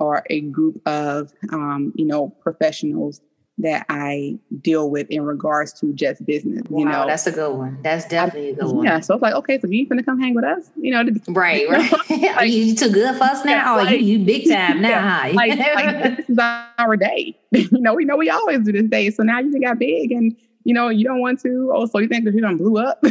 or 0.00 0.24
a 0.30 0.40
group 0.40 0.80
of 0.86 1.32
um, 1.52 1.92
you 1.96 2.06
know 2.06 2.28
professionals 2.28 3.20
that 3.58 3.84
I 3.88 4.38
deal 4.60 4.90
with 4.90 5.06
in 5.10 5.22
regards 5.22 5.72
to 5.80 5.92
just 5.92 6.24
business. 6.24 6.62
Wow, 6.68 6.78
you 6.78 6.84
know, 6.84 7.06
that's 7.06 7.26
a 7.26 7.32
good 7.32 7.54
one. 7.54 7.78
That's 7.82 8.06
definitely 8.06 8.50
a 8.50 8.54
good 8.54 8.72
one. 8.72 8.84
Yeah. 8.84 9.00
So 9.00 9.14
it's 9.14 9.22
like, 9.22 9.34
okay, 9.34 9.60
so 9.60 9.68
you 9.68 9.86
gonna 9.86 10.02
come 10.02 10.20
hang 10.20 10.34
with 10.34 10.44
us? 10.44 10.70
You 10.76 10.92
know, 10.92 11.10
right, 11.28 11.68
right. 11.68 11.92
Are 12.36 12.46
you 12.46 12.74
too 12.74 12.90
good 12.90 13.16
for 13.16 13.24
us 13.24 13.44
now? 13.44 13.76
Like, 13.76 14.00
you, 14.00 14.18
you 14.18 14.24
big 14.24 14.48
time 14.48 14.80
now? 14.82 14.88
Yeah, 14.88 15.32
like, 15.34 15.58
like, 15.58 16.16
this 16.16 16.30
is 16.30 16.38
our 16.38 16.96
day. 16.96 17.38
you 17.50 17.68
know, 17.72 17.94
we 17.94 18.04
know 18.04 18.16
we 18.16 18.30
always 18.30 18.60
do 18.60 18.72
this 18.72 18.88
day. 18.88 19.10
So 19.10 19.22
now 19.22 19.40
you 19.40 19.60
got 19.60 19.78
big 19.78 20.12
and 20.12 20.36
you 20.64 20.72
know, 20.74 20.88
you 20.88 21.04
don't 21.04 21.20
want 21.20 21.40
to. 21.40 21.72
Oh, 21.74 21.86
so 21.86 21.98
you 21.98 22.08
think 22.08 22.24
that 22.24 22.34
you 22.34 22.40
don't 22.40 22.56
blew 22.56 22.78
up, 22.78 23.04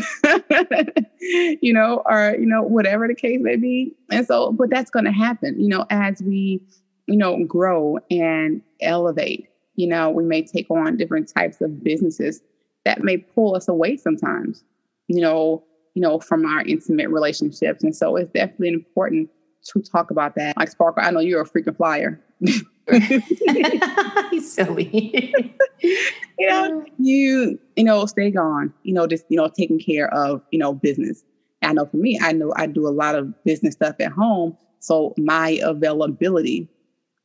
you 1.20 1.74
know, 1.74 2.02
or 2.06 2.36
you 2.40 2.46
know, 2.46 2.64
whatever 2.64 3.08
the 3.08 3.16
case 3.16 3.40
may 3.42 3.58
be. 3.58 3.94
And 4.10 4.26
so, 4.26 4.54
but 4.54 4.70
that's 4.70 4.90
going 4.90 5.06
to 5.06 5.12
happen, 5.12 5.60
you 5.60 5.68
know, 5.68 5.86
as 5.90 6.22
we, 6.22 6.64
you 7.08 7.18
know, 7.18 7.44
grow 7.44 8.00
and 8.10 8.62
elevate 8.80 9.51
you 9.82 9.88
know, 9.88 10.12
we 10.12 10.24
may 10.24 10.44
take 10.44 10.70
on 10.70 10.96
different 10.96 11.28
types 11.36 11.60
of 11.60 11.84
businesses 11.84 12.44
that 12.86 13.04
may 13.04 13.18
pull 13.18 13.56
us 13.56 13.68
away 13.68 13.98
sometimes, 13.98 14.64
you 15.08 15.20
know, 15.20 15.64
you 15.96 16.02
know, 16.04 16.20
from 16.20 16.46
our 16.46 16.62
intimate 16.62 17.10
relationships. 17.10 17.84
And 17.84 17.96
so 17.96 18.16
it's 18.16 18.32
definitely 18.32 18.70
important 18.70 19.32
to 19.74 19.82
talk 19.82 20.12
about 20.12 20.36
that. 20.36 20.56
Like 20.56 20.70
Sparkle, 20.70 21.04
I 21.04 21.10
know 21.10 21.20
you're 21.20 21.42
a 21.42 21.50
freaking 21.50 21.76
flyer. 21.76 22.22
Silly. 24.40 25.34
you 25.82 26.48
know, 26.48 26.86
you, 27.00 27.60
you 27.76 27.84
know, 27.84 28.06
stay 28.06 28.30
gone, 28.30 28.72
you 28.84 28.94
know, 28.94 29.08
just, 29.08 29.26
you 29.30 29.38
know, 29.38 29.48
taking 29.50 29.80
care 29.80 30.14
of, 30.14 30.44
you 30.52 30.60
know, 30.60 30.76
business. 30.76 31.24
I 31.64 31.74
know 31.74 31.88
for 31.88 31.98
me, 31.98 32.20
I 32.22 32.34
know 32.34 32.54
I 32.56 32.68
do 32.68 32.88
a 32.88 32.94
lot 32.94 33.16
of 33.16 33.44
business 33.46 33.74
stuff 33.74 33.96
at 34.00 34.12
home. 34.12 34.56
So 34.78 35.16
my 35.18 35.60
availability, 35.64 36.70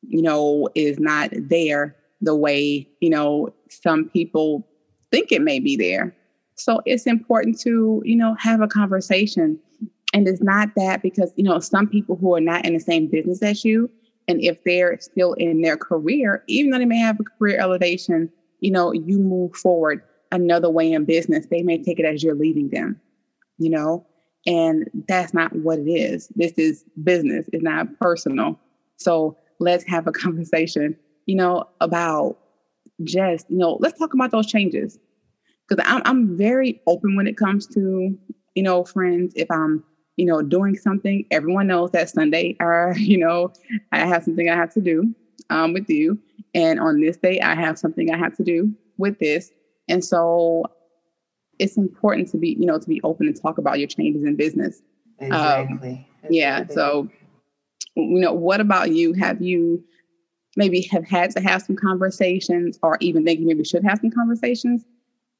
you 0.08 0.22
know, 0.22 0.70
is 0.75 0.98
not 0.98 1.30
there 1.34 1.94
the 2.20 2.35
way, 2.35 2.88
you 3.00 3.11
know, 3.11 3.52
some 3.68 4.08
people 4.08 4.66
think 5.11 5.32
it 5.32 5.42
may 5.42 5.58
be 5.58 5.76
there. 5.76 6.14
So 6.54 6.80
it's 6.87 7.06
important 7.06 7.61
to, 7.61 8.02
you 8.04 8.16
know, 8.16 8.35
have 8.35 8.61
a 8.61 8.68
conversation. 8.68 9.58
And 10.14 10.26
it's 10.26 10.42
not 10.42 10.70
that 10.76 11.02
because, 11.02 11.32
you 11.37 11.44
know, 11.44 11.61
some 11.61 11.87
people 11.87 12.16
who 12.16 12.35
are 12.35 12.40
not 12.40 12.64
in 12.64 12.73
the 12.73 12.80
same 12.80 13.08
business 13.08 13.42
as 13.42 13.64
you, 13.64 13.90
and 14.28 14.40
if 14.40 14.62
they're 14.64 14.99
still 15.00 15.35
in 15.35 15.61
their 15.61 15.76
career, 15.76 16.42
even 16.49 16.70
though 16.70 16.78
they 16.78 16.85
may 16.85 16.99
have 16.99 17.20
a 17.20 17.25
career 17.25 17.61
elevation, 17.61 18.30
you 18.61 18.70
know, 18.70 18.92
you 18.92 19.18
move 19.18 19.54
forward 19.54 20.02
another 20.32 20.70
way 20.70 20.90
in 20.90 21.04
business, 21.04 21.46
they 21.50 21.62
may 21.62 21.80
take 21.82 22.00
it 22.00 22.06
as 22.06 22.23
you're 22.23 22.35
leaving 22.35 22.70
them, 22.70 23.00
you 23.58 23.70
know, 23.70 24.04
and 24.46 24.88
that's 25.08 25.35
not 25.35 25.54
what 25.56 25.78
it 25.78 25.90
is. 25.90 26.28
This 26.35 26.52
is 26.52 26.85
business, 27.04 27.46
it's 27.52 27.62
not 27.62 27.87
personal. 28.00 28.58
So 28.96 29.37
let's 29.61 29.85
have 29.85 30.07
a 30.07 30.12
conversation 30.12 30.96
you 31.26 31.34
know, 31.34 31.64
about 31.80 32.38
just, 33.04 33.50
you 33.50 33.58
know, 33.58 33.76
let's 33.80 33.98
talk 33.98 34.14
about 34.14 34.30
those 34.30 34.46
changes. 34.46 34.98
Because 35.68 35.84
I'm, 35.86 36.02
I'm 36.04 36.36
very 36.36 36.80
open 36.86 37.16
when 37.16 37.26
it 37.26 37.36
comes 37.36 37.66
to, 37.68 38.16
you 38.54 38.62
know, 38.62 38.84
friends. 38.84 39.32
If 39.36 39.50
I'm, 39.50 39.84
you 40.16 40.24
know, 40.24 40.40
doing 40.40 40.76
something, 40.76 41.26
everyone 41.30 41.66
knows 41.66 41.90
that 41.90 42.08
Sunday, 42.08 42.56
or, 42.60 42.94
you 42.96 43.18
know, 43.18 43.52
I 43.92 44.06
have 44.06 44.24
something 44.24 44.48
I 44.48 44.56
have 44.56 44.72
to 44.74 44.80
do 44.80 45.14
um, 45.50 45.72
with 45.72 45.90
you. 45.90 46.18
And 46.54 46.80
on 46.80 47.00
this 47.00 47.16
day, 47.16 47.40
I 47.40 47.54
have 47.54 47.78
something 47.78 48.12
I 48.12 48.16
have 48.16 48.36
to 48.36 48.44
do 48.44 48.72
with 48.96 49.18
this. 49.18 49.50
And 49.88 50.04
so 50.04 50.64
it's 51.58 51.76
important 51.76 52.28
to 52.28 52.38
be, 52.38 52.56
you 52.58 52.66
know, 52.66 52.78
to 52.78 52.88
be 52.88 53.00
open 53.02 53.26
and 53.26 53.40
talk 53.40 53.58
about 53.58 53.78
your 53.78 53.88
changes 53.88 54.24
in 54.24 54.36
business. 54.36 54.82
Exactly. 55.18 56.06
Um, 56.24 56.30
yeah. 56.30 56.64
So, 56.68 57.08
you 57.94 58.20
know, 58.20 58.32
what 58.32 58.60
about 58.60 58.92
you? 58.92 59.12
Have 59.14 59.40
you 59.40 59.82
maybe 60.57 60.83
have 60.83 61.07
had 61.07 61.31
to 61.31 61.40
have 61.40 61.62
some 61.62 61.77
conversations 61.77 62.79
or 62.83 62.97
even 63.01 63.25
think 63.25 63.40
you 63.40 63.47
maybe 63.47 63.64
should 63.64 63.85
have 63.85 63.99
some 64.01 64.11
conversations 64.11 64.85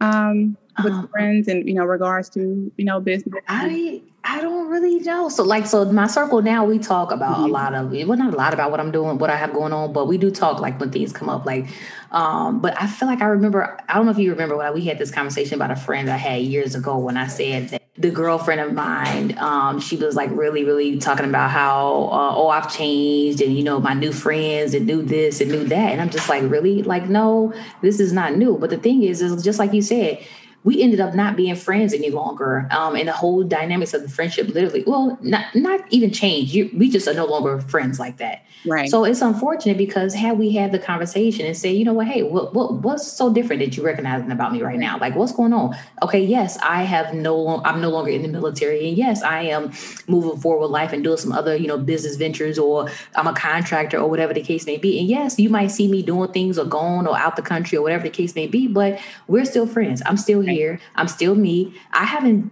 um, 0.01 0.57
with 0.85 0.93
um, 0.93 1.09
friends 1.09 1.49
and 1.49 1.67
you 1.67 1.75
know 1.75 1.85
regards 1.85 2.29
to 2.31 2.71
you 2.77 2.85
know 2.85 3.01
business. 3.01 3.43
I 3.49 4.03
i 4.29 4.41
don't 4.41 4.69
really 4.69 4.99
know 5.01 5.29
so 5.29 5.43
like 5.43 5.67
so 5.67 5.85
my 5.93 6.07
circle 6.07 6.43
now 6.43 6.65
we 6.65 6.79
talk 6.79 7.13
about 7.13 7.37
mm-hmm. 7.37 7.45
a 7.45 7.49
lot 7.49 7.75
of 7.75 7.91
well 7.93 8.19
not 8.19 8.35
a 8.35 8.37
lot 8.37 8.53
about 8.53 8.71
what 8.71 8.81
i'm 8.81 8.91
doing 8.91 9.19
what 9.19 9.31
i 9.31 9.37
have 9.37 9.53
going 9.53 9.73
on 9.73 9.93
but 9.93 10.07
we 10.07 10.19
do 10.19 10.31
talk 10.31 10.61
like 10.61 10.79
when 10.81 10.91
things 10.91 11.13
come 11.13 11.29
up 11.29 11.47
like 11.47 11.67
um 12.11 12.61
but 12.61 12.81
i 12.81 12.87
feel 12.87 13.09
like 13.09 13.23
i 13.23 13.27
remember 13.27 13.79
i 13.89 13.95
don't 13.95 14.05
know 14.05 14.13
if 14.13 14.19
you 14.19 14.31
remember 14.31 14.57
when 14.57 14.75
we 14.75 14.85
had 14.85 14.99
this 14.99 15.11
conversation 15.11 15.55
about 15.55 15.71
a 15.71 15.77
friend 15.77 16.11
i 16.11 16.17
had 16.17 16.43
years 16.43 16.75
ago 16.75 16.99
when 16.99 17.17
i 17.17 17.27
said 17.27 17.69
that 17.69 17.83
the 17.99 18.11
girlfriend 18.11 18.61
of 18.61 18.75
mine, 18.75 19.37
um, 19.39 19.81
she 19.81 19.97
was 19.97 20.15
like 20.17 20.31
really, 20.33 20.65
really 20.65 20.99
talking 20.99 21.25
about 21.25 21.51
how, 21.51 22.11
uh, 22.13 22.35
oh, 22.37 22.49
I've 22.49 22.71
changed 22.71 23.41
and, 23.41 23.57
you 23.57 23.65
know, 23.65 23.81
my 23.81 23.95
new 23.95 24.13
friends 24.13 24.75
and 24.75 24.87
new 24.87 25.03
this 25.03 25.41
and 25.41 25.51
new 25.51 25.65
that. 25.65 25.93
And 25.93 26.01
I'm 26.01 26.11
just 26.11 26.29
like, 26.29 26.43
really? 26.51 26.83
Like, 26.83 27.09
no, 27.09 27.55
this 27.81 27.99
is 27.99 28.13
not 28.13 28.37
new. 28.37 28.59
But 28.59 28.69
the 28.69 28.77
thing 28.77 29.03
is, 29.03 29.23
is 29.23 29.43
just 29.43 29.59
like 29.59 29.73
you 29.73 29.81
said, 29.81 30.23
we 30.65 30.83
ended 30.83 31.01
up 31.01 31.15
not 31.15 31.37
being 31.37 31.55
friends 31.55 31.93
any 31.93 32.11
longer. 32.11 32.69
Um, 32.71 32.97
and 32.97 33.09
the 33.09 33.13
whole 33.13 33.45
dynamics 33.45 33.95
of 33.95 34.03
the 34.03 34.09
friendship 34.09 34.49
literally, 34.49 34.83
well, 34.87 35.17
not 35.23 35.55
not 35.55 35.81
even 35.91 36.11
changed. 36.11 36.53
You, 36.53 36.71
we 36.77 36.91
just 36.91 37.07
are 37.07 37.15
no 37.15 37.27
longer 37.27 37.61
friends 37.61 38.01
like 38.01 38.17
that. 38.19 38.45
Right. 38.67 38.91
So 38.91 39.05
it's 39.05 39.21
unfortunate 39.21 39.79
because 39.79 40.13
had 40.15 40.39
we 40.39 40.51
had 40.51 40.73
the 40.73 40.81
conversation 40.81 41.47
and 41.47 41.57
say, 41.57 41.73
you 41.73 41.85
know 41.85 41.93
what, 41.93 42.09
hey, 42.09 42.25
what, 42.25 42.53
what 42.53 42.75
what's 42.75 43.07
so 43.07 43.33
different 43.33 43.61
that 43.61 43.77
you're 43.77 43.87
recognizing 43.87 44.33
about 44.33 44.53
me 44.53 44.61
right 44.61 44.79
now? 44.79 44.99
Like, 44.99 45.15
what's 45.15 45.31
going 45.31 45.53
on? 45.53 45.77
Okay, 46.03 46.25
yes, 46.25 46.59
I 46.59 46.83
have 46.83 47.15
no, 47.15 47.63
I'm 47.65 47.81
no 47.81 47.91
longer 47.91 48.11
in 48.11 48.23
the 48.23 48.29
military, 48.29 48.89
and 48.89 48.99
yes, 48.99 49.23
I 49.23 49.43
am 49.43 49.73
moving 50.09 50.41
forward 50.41 50.63
with 50.63 50.71
life 50.73 50.93
and 50.93 51.05
doing 51.05 51.17
some 51.17 51.31
other, 51.33 51.55
you 51.55 51.69
know, 51.69 51.79
business 51.79 52.17
ventures, 52.17 52.59
or 52.59 52.91
I'm 53.15 53.29
a 53.29 53.35
contractor, 53.35 53.99
or 53.99 54.11
whatever 54.11 54.35
the 54.35 54.43
case 54.43 54.67
may 54.67 54.79
be. 54.79 54.99
And 54.99 55.07
yes, 55.09 55.39
you 55.39 55.49
might 55.49 55.69
see 55.69 55.87
me 55.87 56.03
doing 56.03 56.33
things 56.33 56.59
or 56.59 56.65
going 56.65 57.07
or 57.07 57.17
out 57.17 57.37
the 57.37 57.43
country 57.43 57.79
or 57.79 57.83
whatever 57.83 58.03
the 58.03 58.11
case 58.11 58.35
may 58.35 58.49
be, 58.49 58.67
but 58.67 58.99
we're 59.29 59.45
still 59.45 59.67
friends. 59.69 60.03
I'm 60.07 60.17
still 60.17 60.41
here. 60.41 60.56
I'm 60.95 61.09
still 61.09 61.35
me. 61.35 61.75
I 61.93 62.05
haven't 62.05 62.51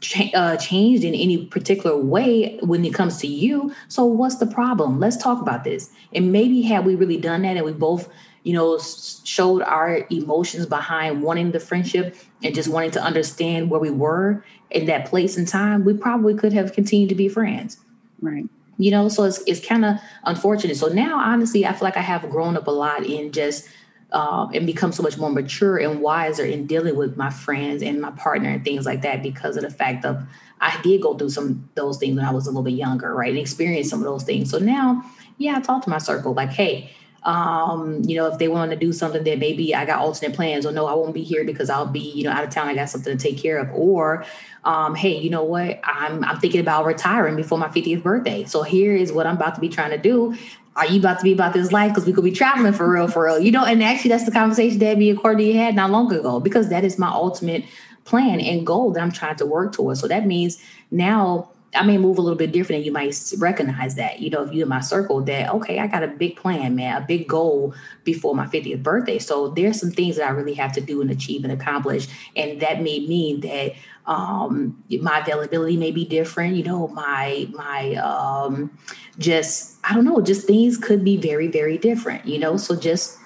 cha- 0.00 0.30
uh, 0.34 0.56
changed 0.56 1.04
in 1.04 1.14
any 1.14 1.46
particular 1.46 1.96
way 1.96 2.58
when 2.62 2.84
it 2.84 2.94
comes 2.94 3.18
to 3.18 3.26
you. 3.26 3.74
So 3.88 4.04
what's 4.04 4.36
the 4.36 4.46
problem? 4.46 5.00
Let's 5.00 5.16
talk 5.16 5.40
about 5.40 5.64
this. 5.64 5.90
And 6.14 6.32
maybe 6.32 6.62
had 6.62 6.84
we 6.84 6.94
really 6.94 7.16
done 7.16 7.42
that 7.42 7.56
and 7.56 7.64
we 7.64 7.72
both, 7.72 8.08
you 8.42 8.52
know, 8.52 8.78
showed 9.24 9.62
our 9.62 10.06
emotions 10.10 10.66
behind 10.66 11.22
wanting 11.22 11.52
the 11.52 11.60
friendship 11.60 12.16
and 12.42 12.54
just 12.54 12.68
wanting 12.68 12.90
to 12.92 13.02
understand 13.02 13.70
where 13.70 13.80
we 13.80 13.90
were 13.90 14.44
in 14.70 14.86
that 14.86 15.06
place 15.06 15.36
and 15.36 15.48
time, 15.48 15.84
we 15.84 15.94
probably 15.94 16.34
could 16.34 16.52
have 16.52 16.72
continued 16.72 17.08
to 17.08 17.14
be 17.14 17.28
friends. 17.28 17.78
Right. 18.20 18.48
You 18.76 18.90
know, 18.90 19.08
so 19.08 19.22
it's 19.22 19.40
it's 19.46 19.64
kind 19.64 19.84
of 19.84 19.98
unfortunate. 20.24 20.76
So 20.76 20.88
now 20.88 21.18
honestly, 21.18 21.64
I 21.64 21.72
feel 21.72 21.86
like 21.86 21.96
I 21.96 22.00
have 22.00 22.28
grown 22.28 22.56
up 22.56 22.66
a 22.66 22.72
lot 22.72 23.06
in 23.06 23.30
just 23.30 23.68
um, 24.14 24.52
and 24.54 24.64
become 24.64 24.92
so 24.92 25.02
much 25.02 25.18
more 25.18 25.28
mature 25.28 25.76
and 25.76 26.00
wiser 26.00 26.44
in 26.44 26.66
dealing 26.66 26.94
with 26.94 27.16
my 27.16 27.30
friends 27.30 27.82
and 27.82 28.00
my 28.00 28.12
partner 28.12 28.48
and 28.48 28.64
things 28.64 28.86
like 28.86 29.02
that 29.02 29.24
because 29.24 29.56
of 29.56 29.64
the 29.64 29.70
fact 29.70 30.04
of 30.04 30.24
I 30.60 30.80
did 30.82 31.02
go 31.02 31.18
through 31.18 31.30
some 31.30 31.48
of 31.48 31.74
those 31.74 31.98
things 31.98 32.16
when 32.16 32.24
I 32.24 32.30
was 32.30 32.46
a 32.46 32.50
little 32.50 32.62
bit 32.62 32.74
younger, 32.74 33.12
right, 33.12 33.30
and 33.30 33.38
experience 33.38 33.90
some 33.90 33.98
of 33.98 34.04
those 34.04 34.22
things. 34.22 34.50
So 34.50 34.58
now, 34.58 35.04
yeah, 35.36 35.56
I 35.56 35.60
talk 35.60 35.82
to 35.84 35.90
my 35.90 35.98
circle 35.98 36.32
like, 36.32 36.50
hey, 36.50 36.92
um, 37.24 38.02
you 38.04 38.16
know, 38.16 38.26
if 38.26 38.38
they 38.38 38.48
want 38.48 38.70
to 38.70 38.76
do 38.76 38.92
something 38.92 39.24
that 39.24 39.38
maybe 39.38 39.74
I 39.74 39.86
got 39.86 40.00
alternate 40.00 40.34
plans 40.34 40.66
or 40.66 40.72
no, 40.72 40.86
I 40.86 40.94
won't 40.94 41.14
be 41.14 41.22
here 41.22 41.44
because 41.44 41.70
I'll 41.70 41.86
be, 41.86 42.00
you 42.00 42.24
know, 42.24 42.30
out 42.30 42.44
of 42.44 42.50
town. 42.50 42.68
I 42.68 42.74
got 42.74 42.90
something 42.90 43.16
to 43.16 43.22
take 43.22 43.38
care 43.38 43.58
of. 43.58 43.70
Or, 43.72 44.26
um, 44.64 44.94
hey, 44.94 45.16
you 45.16 45.30
know 45.30 45.42
what? 45.44 45.80
I'm 45.84 46.22
I'm 46.22 46.38
thinking 46.38 46.60
about 46.60 46.84
retiring 46.84 47.36
before 47.36 47.58
my 47.58 47.68
50th 47.68 48.02
birthday. 48.02 48.44
So 48.44 48.62
here 48.62 48.94
is 48.94 49.10
what 49.10 49.26
I'm 49.26 49.36
about 49.36 49.54
to 49.54 49.60
be 49.60 49.70
trying 49.70 49.90
to 49.90 49.98
do. 49.98 50.36
Are 50.76 50.86
you 50.86 50.98
about 50.98 51.18
to 51.18 51.24
be 51.24 51.32
about 51.32 51.54
this 51.54 51.72
life? 51.72 51.92
Because 51.92 52.04
we 52.04 52.12
could 52.12 52.24
be 52.24 52.32
traveling 52.32 52.72
for 52.72 52.90
real, 52.90 53.08
for 53.08 53.24
real. 53.24 53.38
You 53.38 53.52
know, 53.52 53.64
and 53.64 53.82
actually 53.82 54.10
that's 54.10 54.24
the 54.24 54.32
conversation 54.32 54.78
that 54.80 54.98
me 54.98 55.08
and 55.08 55.18
Courtney 55.18 55.52
had 55.52 55.74
not 55.74 55.90
long 55.90 56.12
ago, 56.12 56.40
because 56.40 56.68
that 56.68 56.84
is 56.84 56.98
my 56.98 57.08
ultimate 57.08 57.64
plan 58.04 58.40
and 58.40 58.66
goal 58.66 58.92
that 58.92 59.02
I'm 59.02 59.12
trying 59.12 59.36
to 59.36 59.46
work 59.46 59.72
towards. 59.72 60.00
So 60.00 60.08
that 60.08 60.26
means 60.26 60.60
now 60.90 61.48
I 61.74 61.82
may 61.82 61.98
move 61.98 62.18
a 62.18 62.20
little 62.20 62.38
bit 62.38 62.52
different 62.52 62.78
and 62.78 62.86
you 62.86 62.92
might 62.92 63.14
recognize 63.38 63.96
that, 63.96 64.20
you 64.20 64.30
know, 64.30 64.42
if 64.42 64.52
you're 64.52 64.62
in 64.64 64.68
my 64.68 64.80
circle 64.80 65.20
that, 65.22 65.50
okay, 65.50 65.78
I 65.78 65.86
got 65.86 66.02
a 66.02 66.08
big 66.08 66.36
plan, 66.36 66.76
man, 66.76 67.02
a 67.02 67.04
big 67.04 67.28
goal 67.28 67.74
before 68.04 68.34
my 68.34 68.46
50th 68.46 68.82
birthday. 68.82 69.18
So 69.18 69.48
there's 69.48 69.80
some 69.80 69.90
things 69.90 70.16
that 70.16 70.26
I 70.26 70.30
really 70.30 70.54
have 70.54 70.72
to 70.74 70.80
do 70.80 71.00
and 71.00 71.10
achieve 71.10 71.44
and 71.44 71.52
accomplish. 71.52 72.06
And 72.36 72.60
that 72.60 72.82
may 72.82 73.00
mean 73.00 73.40
that 73.40 73.74
um, 74.06 74.82
my 75.00 75.20
availability 75.20 75.76
may 75.76 75.90
be 75.90 76.04
different, 76.04 76.56
you 76.56 76.62
know, 76.62 76.88
my, 76.88 77.48
my, 77.52 77.94
um, 77.96 78.76
just, 79.18 79.78
I 79.84 79.94
don't 79.94 80.04
know, 80.04 80.20
just 80.20 80.46
things 80.46 80.76
could 80.76 81.04
be 81.04 81.16
very, 81.16 81.48
very 81.48 81.78
different, 81.78 82.26
you 82.26 82.38
know? 82.38 82.56
So 82.56 82.76
just 82.76 83.18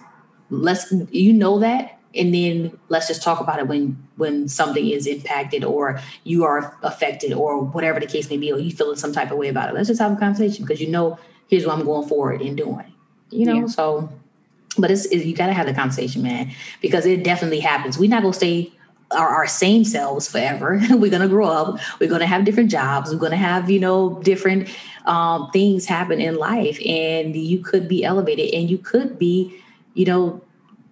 let's, 0.51 0.93
you 1.11 1.33
know 1.33 1.59
that 1.59 1.98
and 2.15 2.35
then 2.35 2.79
let's 2.89 3.07
just 3.07 3.23
talk 3.23 3.41
about 3.41 3.59
it 3.59 3.69
when 3.69 3.97
when 4.17 4.49
something 4.49 4.89
is 4.89 5.07
impacted 5.07 5.65
or 5.65 6.01
you 6.25 6.45
are 6.45 6.77
affected 6.83 7.33
or 7.33 7.61
whatever 7.61 8.01
the 8.01 8.07
case 8.07 8.29
may 8.31 8.37
be 8.37 8.53
or 8.53 8.59
you 8.59 8.71
feel 8.71 8.95
some 8.97 9.13
type 9.13 9.31
of 9.31 9.39
way 9.39 9.49
about 9.49 9.69
it. 9.69 9.75
Let's 9.75 9.89
just 9.89 10.01
have 10.01 10.13
a 10.13 10.17
conversation 10.17 10.65
because 10.65 10.81
you 10.81 10.89
know 10.89 11.19
here's 11.49 11.65
what 11.65 11.79
i'm 11.79 11.85
going 11.85 12.07
forward 12.07 12.43
and 12.43 12.57
doing 12.57 12.93
you 13.31 13.47
know? 13.47 13.61
Yeah. 13.61 13.67
so 13.67 14.11
but 14.77 14.91
it's, 14.91 15.11
you 15.11 15.35
got 15.35 15.47
to 15.47 15.53
have 15.53 15.67
the 15.67 15.75
conversation 15.75 16.23
man 16.23 16.53
because 16.81 17.05
it 17.05 17.25
definitely 17.25 17.59
happens. 17.59 17.99
We're 17.99 18.11
not 18.11 18.23
going 18.23 18.33
to 18.33 18.39
stay 18.39 18.73
our, 19.11 19.29
our 19.29 19.47
same 19.47 19.85
selves 19.85 20.29
forever. 20.29 20.81
We're 20.91 21.11
going 21.11 21.23
to 21.23 21.29
grow 21.29 21.49
up. 21.49 21.81
We're 21.99 22.09
going 22.09 22.21
to 22.21 22.27
have 22.27 22.45
different 22.45 22.71
jobs. 22.71 23.11
We're 23.11 23.19
going 23.19 23.33
to 23.33 23.39
have 23.39 23.71
you 23.71 23.81
know 23.81 24.21
different 24.23 24.69
um, 25.07 25.51
things 25.51 25.87
happen 25.87 26.21
in 26.21 26.37
life 26.37 26.79
and 26.87 27.35
you 27.35 27.61
could 27.61 27.89
be 27.89 28.05
elevated 28.05 28.55
and 28.55 28.71
you 28.71 28.79
could 28.79 29.19
be 29.19 29.59
you 29.95 30.05
know 30.05 30.43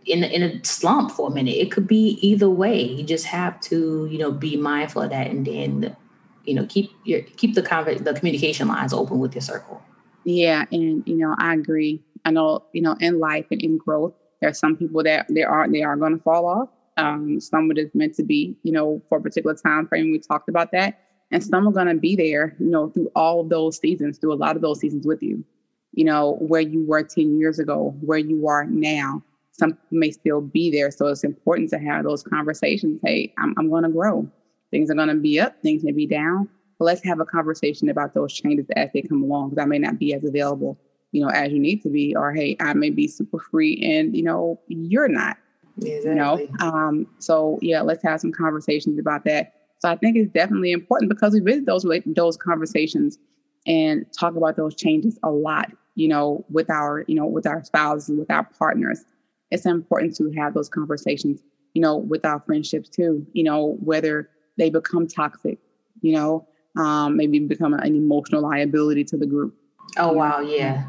in 0.06 0.24
in 0.24 0.42
a 0.42 0.64
slump 0.64 1.10
for 1.10 1.28
a 1.28 1.34
minute. 1.34 1.56
It 1.56 1.70
could 1.70 1.86
be 1.86 2.18
either 2.20 2.48
way. 2.48 2.82
You 2.82 3.04
just 3.04 3.26
have 3.26 3.60
to, 3.62 4.06
you 4.10 4.18
know, 4.18 4.30
be 4.30 4.56
mindful 4.56 5.02
of 5.02 5.10
that, 5.10 5.26
and 5.26 5.46
then, 5.46 5.96
you 6.44 6.54
know, 6.54 6.66
keep 6.66 6.90
your 7.04 7.22
keep 7.22 7.54
the 7.54 7.62
conver- 7.62 8.02
the 8.02 8.14
communication 8.14 8.68
lines 8.68 8.92
open 8.92 9.18
with 9.18 9.34
your 9.34 9.42
circle. 9.42 9.82
Yeah, 10.24 10.64
and 10.72 11.02
you 11.06 11.16
know, 11.16 11.34
I 11.38 11.54
agree. 11.54 12.02
I 12.24 12.30
know, 12.30 12.64
you 12.72 12.82
know, 12.82 12.96
in 13.00 13.18
life 13.18 13.46
and 13.50 13.62
in 13.62 13.78
growth, 13.78 14.14
there 14.40 14.50
are 14.50 14.54
some 14.54 14.76
people 14.76 15.02
that 15.02 15.26
they 15.28 15.42
are 15.42 15.68
they 15.68 15.82
are 15.82 15.96
going 15.96 16.16
to 16.16 16.22
fall 16.22 16.46
off. 16.46 16.68
Um, 16.96 17.40
some 17.40 17.70
it 17.70 17.78
is 17.78 17.94
meant 17.94 18.14
to 18.14 18.22
be, 18.22 18.56
you 18.62 18.72
know, 18.72 19.02
for 19.08 19.18
a 19.18 19.20
particular 19.20 19.54
time 19.54 19.86
frame. 19.86 20.12
We 20.12 20.18
talked 20.18 20.48
about 20.48 20.72
that, 20.72 21.00
and 21.30 21.44
some 21.44 21.66
are 21.68 21.72
going 21.72 21.88
to 21.88 21.94
be 21.94 22.16
there, 22.16 22.56
you 22.58 22.70
know, 22.70 22.90
through 22.90 23.10
all 23.14 23.40
of 23.40 23.48
those 23.48 23.78
seasons, 23.78 24.18
through 24.18 24.32
a 24.32 24.34
lot 24.36 24.56
of 24.56 24.62
those 24.62 24.80
seasons 24.80 25.06
with 25.06 25.22
you. 25.22 25.44
You 25.92 26.04
know, 26.04 26.36
where 26.40 26.60
you 26.60 26.84
were 26.86 27.02
ten 27.02 27.38
years 27.38 27.58
ago, 27.58 27.94
where 28.00 28.18
you 28.18 28.46
are 28.46 28.64
now 28.64 29.22
some 29.58 29.78
may 29.90 30.10
still 30.10 30.40
be 30.40 30.70
there. 30.70 30.90
So 30.90 31.06
it's 31.06 31.24
important 31.24 31.70
to 31.70 31.78
have 31.78 32.04
those 32.04 32.22
conversations. 32.22 33.00
Hey, 33.02 33.32
I'm, 33.38 33.54
I'm 33.58 33.70
going 33.70 33.84
to 33.84 33.88
grow. 33.88 34.30
Things 34.70 34.90
are 34.90 34.94
going 34.94 35.08
to 35.08 35.14
be 35.14 35.40
up, 35.40 35.60
things 35.62 35.82
may 35.82 35.92
be 35.92 36.06
down. 36.06 36.48
But 36.78 36.86
let's 36.86 37.04
have 37.04 37.20
a 37.20 37.24
conversation 37.24 37.88
about 37.88 38.12
those 38.12 38.34
changes 38.34 38.66
as 38.76 38.90
they 38.92 39.00
come 39.00 39.22
along 39.22 39.50
because 39.50 39.62
I 39.62 39.66
may 39.66 39.78
not 39.78 39.98
be 39.98 40.12
as 40.12 40.24
available, 40.24 40.78
you 41.12 41.22
know, 41.22 41.30
as 41.30 41.52
you 41.52 41.58
need 41.58 41.82
to 41.84 41.88
be, 41.88 42.14
or 42.14 42.34
hey, 42.34 42.56
I 42.60 42.74
may 42.74 42.90
be 42.90 43.08
super 43.08 43.38
free 43.38 43.80
and 43.82 44.14
you 44.14 44.22
know, 44.22 44.60
you're 44.68 45.08
not. 45.08 45.38
Exactly. 45.78 46.10
You 46.10 46.14
know, 46.14 46.48
um, 46.60 47.06
so 47.18 47.58
yeah, 47.62 47.80
let's 47.80 48.02
have 48.02 48.20
some 48.20 48.32
conversations 48.32 48.98
about 48.98 49.24
that. 49.24 49.54
So 49.78 49.90
I 49.90 49.96
think 49.96 50.16
it's 50.16 50.32
definitely 50.32 50.72
important 50.72 51.08
because 51.08 51.32
we 51.32 51.40
visit 51.40 51.64
those 51.64 51.86
those 52.04 52.36
conversations 52.36 53.18
and 53.66 54.04
talk 54.12 54.36
about 54.36 54.56
those 54.56 54.74
changes 54.74 55.18
a 55.22 55.30
lot. 55.30 55.70
You 55.94 56.08
know, 56.08 56.44
with 56.50 56.68
our 56.68 57.04
you 57.08 57.14
know 57.14 57.26
with 57.26 57.46
our 57.46 57.64
spouses, 57.64 58.10
and 58.10 58.18
with 58.18 58.30
our 58.30 58.44
partners 58.58 59.04
it's 59.50 59.66
important 59.66 60.16
to 60.16 60.30
have 60.36 60.54
those 60.54 60.68
conversations, 60.68 61.42
you 61.74 61.82
know, 61.82 61.96
with 61.96 62.24
our 62.24 62.40
friendships 62.40 62.88
too, 62.88 63.26
you 63.32 63.44
know, 63.44 63.76
whether 63.80 64.28
they 64.58 64.70
become 64.70 65.06
toxic, 65.06 65.58
you 66.00 66.12
know, 66.12 66.46
um, 66.76 67.16
maybe 67.16 67.38
become 67.40 67.74
an 67.74 67.94
emotional 67.94 68.42
liability 68.42 69.04
to 69.04 69.16
the 69.16 69.26
group. 69.26 69.54
Oh, 69.98 70.12
wow. 70.12 70.40
Yeah. 70.40 70.84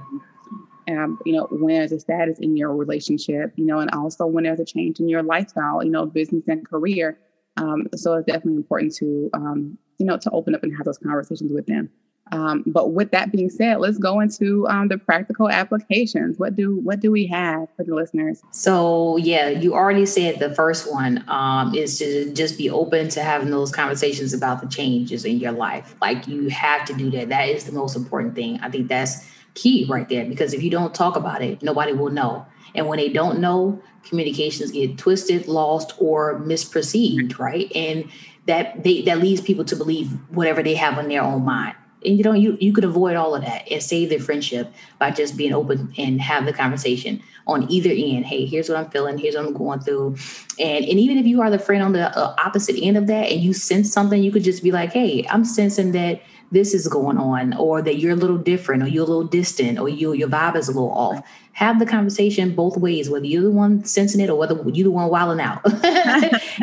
And, 0.87 1.17
you 1.25 1.33
know, 1.33 1.47
when 1.51 1.75
there's 1.75 1.91
a 1.91 1.99
status 1.99 2.39
in 2.39 2.55
your 2.55 2.73
relationship, 2.75 3.53
you 3.57 3.65
know, 3.65 3.79
and 3.79 3.91
also 3.91 4.25
when 4.25 4.45
there's 4.45 4.59
a 4.59 4.65
change 4.65 4.99
in 4.99 5.09
your 5.09 5.21
lifestyle, 5.21 5.83
you 5.83 5.91
know, 5.91 6.05
business 6.05 6.47
and 6.47 6.65
career. 6.67 7.19
Um, 7.57 7.87
so 7.95 8.13
it's 8.13 8.25
definitely 8.25 8.55
important 8.55 8.95
to, 8.95 9.29
um, 9.33 9.77
you 9.97 10.05
know, 10.05 10.17
to 10.17 10.29
open 10.31 10.55
up 10.55 10.63
and 10.63 10.75
have 10.77 10.85
those 10.85 10.97
conversations 10.97 11.51
with 11.51 11.65
them. 11.65 11.89
Um, 12.31 12.63
but 12.65 12.91
with 12.93 13.11
that 13.11 13.31
being 13.31 13.49
said, 13.49 13.79
let's 13.79 13.97
go 13.97 14.19
into 14.19 14.67
um, 14.67 14.87
the 14.87 14.97
practical 14.97 15.49
applications. 15.49 16.37
What 16.37 16.55
do 16.55 16.77
what 16.77 16.99
do 16.99 17.11
we 17.11 17.27
have 17.27 17.67
for 17.75 17.83
the 17.83 17.95
listeners? 17.95 18.41
So 18.51 19.17
yeah, 19.17 19.49
you 19.49 19.73
already 19.73 20.05
said 20.05 20.39
the 20.39 20.53
first 20.53 20.91
one 20.91 21.23
um, 21.27 21.73
is 21.75 21.99
to 21.99 22.33
just 22.33 22.57
be 22.57 22.69
open 22.69 23.09
to 23.09 23.23
having 23.23 23.49
those 23.49 23.71
conversations 23.71 24.33
about 24.33 24.61
the 24.61 24.67
changes 24.67 25.25
in 25.25 25.39
your 25.39 25.51
life. 25.51 25.95
Like 26.01 26.27
you 26.27 26.49
have 26.49 26.85
to 26.85 26.93
do 26.93 27.09
that. 27.11 27.29
That 27.29 27.49
is 27.49 27.65
the 27.65 27.71
most 27.71 27.95
important 27.95 28.35
thing. 28.35 28.59
I 28.61 28.69
think 28.69 28.87
that's 28.87 29.29
key 29.53 29.85
right 29.89 30.07
there 30.07 30.25
because 30.25 30.53
if 30.53 30.61
you 30.61 30.69
don't 30.69 30.93
talk 30.93 31.15
about 31.15 31.41
it, 31.41 31.61
nobody 31.63 31.93
will 31.93 32.11
know. 32.11 32.45
And 32.75 32.87
when 32.87 32.97
they 32.97 33.09
don't 33.09 33.39
know, 33.39 33.81
communications 34.03 34.71
get 34.71 34.97
twisted, 34.97 35.47
lost, 35.47 35.93
or 35.99 36.39
misperceived, 36.39 37.39
right? 37.39 37.71
And 37.75 38.09
that 38.45 38.83
they 38.83 39.01
that 39.03 39.19
leads 39.19 39.41
people 39.41 39.65
to 39.65 39.75
believe 39.75 40.11
whatever 40.29 40.63
they 40.63 40.75
have 40.75 40.97
on 40.97 41.09
their 41.09 41.21
own 41.21 41.43
mind 41.43 41.75
and 42.05 42.17
you 42.17 42.23
know 42.23 42.33
you 42.33 42.57
you 42.59 42.73
could 42.73 42.83
avoid 42.83 43.15
all 43.15 43.35
of 43.35 43.41
that 43.43 43.69
and 43.71 43.81
save 43.81 44.09
the 44.09 44.17
friendship 44.17 44.71
by 44.99 45.11
just 45.11 45.37
being 45.37 45.53
open 45.53 45.93
and 45.97 46.21
have 46.21 46.45
the 46.45 46.53
conversation 46.53 47.21
on 47.45 47.69
either 47.71 47.89
end. 47.89 48.25
Hey 48.25 48.45
here's 48.45 48.69
what 48.69 48.77
i'm 48.77 48.89
feeling 48.89 49.17
here's 49.17 49.35
what 49.35 49.45
i'm 49.45 49.53
going 49.53 49.79
through. 49.79 50.17
And 50.59 50.85
and 50.85 50.99
even 50.99 51.17
if 51.17 51.25
you 51.25 51.41
are 51.41 51.49
the 51.49 51.59
friend 51.59 51.83
on 51.83 51.93
the 51.93 52.15
uh, 52.17 52.35
opposite 52.43 52.75
end 52.81 52.97
of 52.97 53.07
that 53.07 53.31
and 53.31 53.41
you 53.41 53.53
sense 53.53 53.91
something 53.91 54.21
you 54.21 54.31
could 54.31 54.43
just 54.43 54.63
be 54.63 54.71
like 54.71 54.93
hey 54.93 55.25
i'm 55.29 55.45
sensing 55.45 55.91
that 55.93 56.21
this 56.51 56.73
is 56.73 56.87
going 56.87 57.17
on 57.17 57.53
or 57.55 57.81
that 57.81 57.97
you're 57.97 58.13
a 58.13 58.15
little 58.15 58.37
different 58.37 58.81
or 58.81 58.87
you're 58.87 59.03
a 59.03 59.07
little 59.07 59.27
distant 59.27 59.79
or 59.79 59.89
you 59.89 60.13
your 60.13 60.29
vibe 60.29 60.55
is 60.55 60.67
a 60.67 60.71
little 60.71 60.91
off. 60.91 61.21
Have 61.53 61.79
the 61.79 61.85
conversation 61.85 62.55
both 62.55 62.77
ways 62.77 63.09
whether 63.09 63.25
you're 63.25 63.43
the 63.43 63.51
one 63.51 63.83
sensing 63.83 64.21
it 64.21 64.29
or 64.29 64.37
whether 64.37 64.55
you're 64.69 64.85
the 64.85 64.91
one 64.91 65.09
wilding 65.09 65.43
out. 65.43 65.61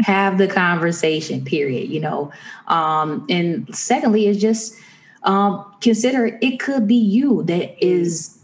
Have 0.05 0.39
the 0.39 0.49
conversation 0.49 1.45
period 1.45 1.91
you 1.91 2.01
know. 2.01 2.33
Um 2.67 3.27
and 3.29 3.75
secondly 3.75 4.27
it's 4.29 4.41
just 4.41 4.75
um, 5.25 5.65
consider 5.81 6.39
it 6.41 6.61
could 6.61 6.87
be 6.87 6.97
you 6.97 7.43
that 7.45 7.85
is, 7.85 8.39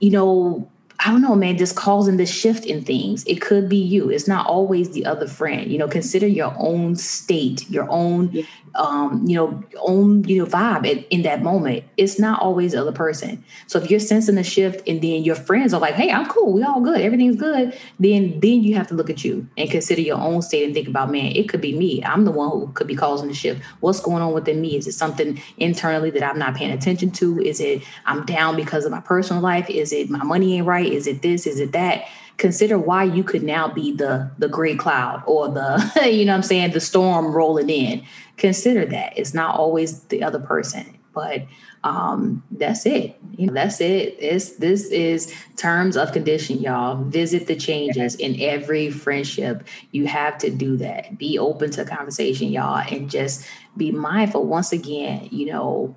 you 0.00 0.10
know, 0.10 0.70
I 1.00 1.12
don't 1.12 1.22
know, 1.22 1.36
man, 1.36 1.56
just 1.56 1.76
causing 1.76 2.16
the 2.16 2.26
shift 2.26 2.66
in 2.66 2.84
things. 2.84 3.24
It 3.24 3.40
could 3.40 3.68
be 3.68 3.76
you. 3.76 4.10
It's 4.10 4.26
not 4.26 4.46
always 4.46 4.90
the 4.90 5.06
other 5.06 5.28
friend. 5.28 5.70
You 5.70 5.78
know, 5.78 5.88
consider 5.88 6.26
your 6.26 6.54
own 6.58 6.96
state, 6.96 7.68
your 7.70 7.88
own 7.88 8.44
um, 8.74 9.24
you 9.26 9.36
know, 9.36 9.62
own, 9.80 10.24
you 10.24 10.42
know, 10.42 10.46
vibe 10.46 10.86
in, 10.86 10.98
in 11.10 11.22
that 11.22 11.42
moment. 11.42 11.84
It's 11.96 12.18
not 12.18 12.40
always 12.40 12.72
the 12.72 12.80
other 12.80 12.92
person. 12.92 13.44
So 13.66 13.78
if 13.78 13.90
you're 13.90 14.00
sensing 14.00 14.38
a 14.38 14.44
shift 14.44 14.86
and 14.88 15.00
then 15.02 15.24
your 15.24 15.34
friends 15.34 15.74
are 15.74 15.80
like, 15.80 15.94
hey, 15.94 16.10
I'm 16.10 16.26
cool, 16.26 16.52
we 16.52 16.62
all 16.62 16.80
good, 16.80 17.00
everything's 17.00 17.36
good, 17.36 17.78
then 17.98 18.40
then 18.40 18.62
you 18.62 18.74
have 18.74 18.86
to 18.88 18.94
look 18.94 19.10
at 19.10 19.24
you 19.24 19.46
and 19.56 19.70
consider 19.70 20.00
your 20.00 20.18
own 20.18 20.42
state 20.42 20.64
and 20.64 20.74
think 20.74 20.88
about, 20.88 21.10
man, 21.10 21.32
it 21.34 21.48
could 21.48 21.60
be 21.60 21.76
me. 21.76 22.02
I'm 22.04 22.24
the 22.24 22.30
one 22.30 22.50
who 22.50 22.68
could 22.72 22.86
be 22.86 22.96
causing 22.96 23.28
the 23.28 23.34
shift. 23.34 23.62
What's 23.80 24.00
going 24.00 24.22
on 24.22 24.32
within 24.32 24.60
me? 24.60 24.76
Is 24.76 24.86
it 24.86 24.92
something 24.92 25.40
internally 25.56 26.10
that 26.10 26.22
I'm 26.22 26.38
not 26.38 26.54
paying 26.54 26.70
attention 26.70 27.10
to? 27.12 27.40
Is 27.40 27.60
it 27.60 27.82
I'm 28.06 28.24
down 28.24 28.56
because 28.56 28.84
of 28.84 28.90
my 28.90 29.00
personal 29.00 29.42
life? 29.42 29.68
Is 29.70 29.92
it 29.92 30.10
my 30.10 30.22
money 30.22 30.56
ain't 30.56 30.66
right? 30.66 30.90
Is 30.90 31.06
it 31.06 31.22
this? 31.22 31.46
Is 31.46 31.60
it 31.60 31.72
that? 31.72 32.04
Consider 32.38 32.78
why 32.78 33.04
you 33.04 33.22
could 33.22 33.42
now 33.42 33.68
be 33.68 33.92
the 33.92 34.30
the 34.38 34.48
gray 34.48 34.74
cloud 34.74 35.22
or 35.26 35.48
the 35.48 35.92
you 36.10 36.24
know 36.24 36.32
what 36.32 36.38
i'm 36.38 36.42
saying 36.42 36.70
the 36.72 36.80
storm 36.80 37.32
rolling 37.32 37.68
in. 37.68 38.02
Consider 38.36 38.86
that. 38.86 39.18
It's 39.18 39.34
not 39.34 39.56
always 39.56 40.04
the 40.04 40.22
other 40.22 40.38
person 40.38 40.98
but 41.18 41.44
um 41.82 42.44
that's 42.52 42.86
it. 42.86 43.18
You 43.36 43.46
know 43.46 43.52
that's 43.52 43.80
it. 43.80 44.16
It's 44.20 44.56
this 44.56 44.86
is 44.86 45.34
terms 45.56 45.96
of 45.96 46.12
condition 46.12 46.58
y'all. 46.58 47.02
Visit 47.02 47.48
the 47.48 47.56
changes 47.56 48.14
in 48.14 48.40
every 48.40 48.90
friendship. 48.90 49.66
You 49.90 50.06
have 50.06 50.38
to 50.38 50.50
do 50.50 50.76
that. 50.76 51.18
Be 51.18 51.36
open 51.36 51.72
to 51.72 51.84
conversation 51.84 52.52
y'all 52.52 52.84
and 52.88 53.10
just 53.10 53.44
be 53.76 53.90
mindful 53.90 54.44
once 54.44 54.72
again 54.72 55.28
you 55.30 55.46
know 55.46 55.96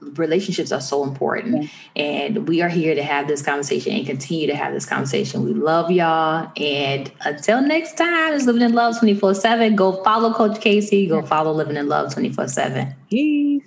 relationships 0.00 0.72
are 0.72 0.80
so 0.80 1.02
important. 1.02 1.64
Yeah. 1.64 1.68
and 2.02 2.48
we 2.48 2.62
are 2.62 2.68
here 2.68 2.94
to 2.94 3.02
have 3.02 3.28
this 3.28 3.42
conversation 3.42 3.92
and 3.92 4.06
continue 4.06 4.46
to 4.46 4.54
have 4.54 4.72
this 4.72 4.86
conversation. 4.86 5.44
We 5.44 5.54
love 5.54 5.90
y'all. 5.90 6.50
And 6.56 7.10
until 7.20 7.60
next 7.60 7.96
time 7.96 8.34
it's 8.34 8.46
living 8.46 8.62
in 8.62 8.72
love 8.72 8.98
24 8.98 9.34
7 9.34 9.76
go 9.76 10.02
follow 10.04 10.32
coach 10.32 10.60
casey. 10.60 11.06
Go 11.06 11.22
follow 11.22 11.52
living 11.52 11.76
in 11.76 11.88
love 11.88 12.12
24 12.12 12.48
7 12.48 12.94
peace 13.10 13.57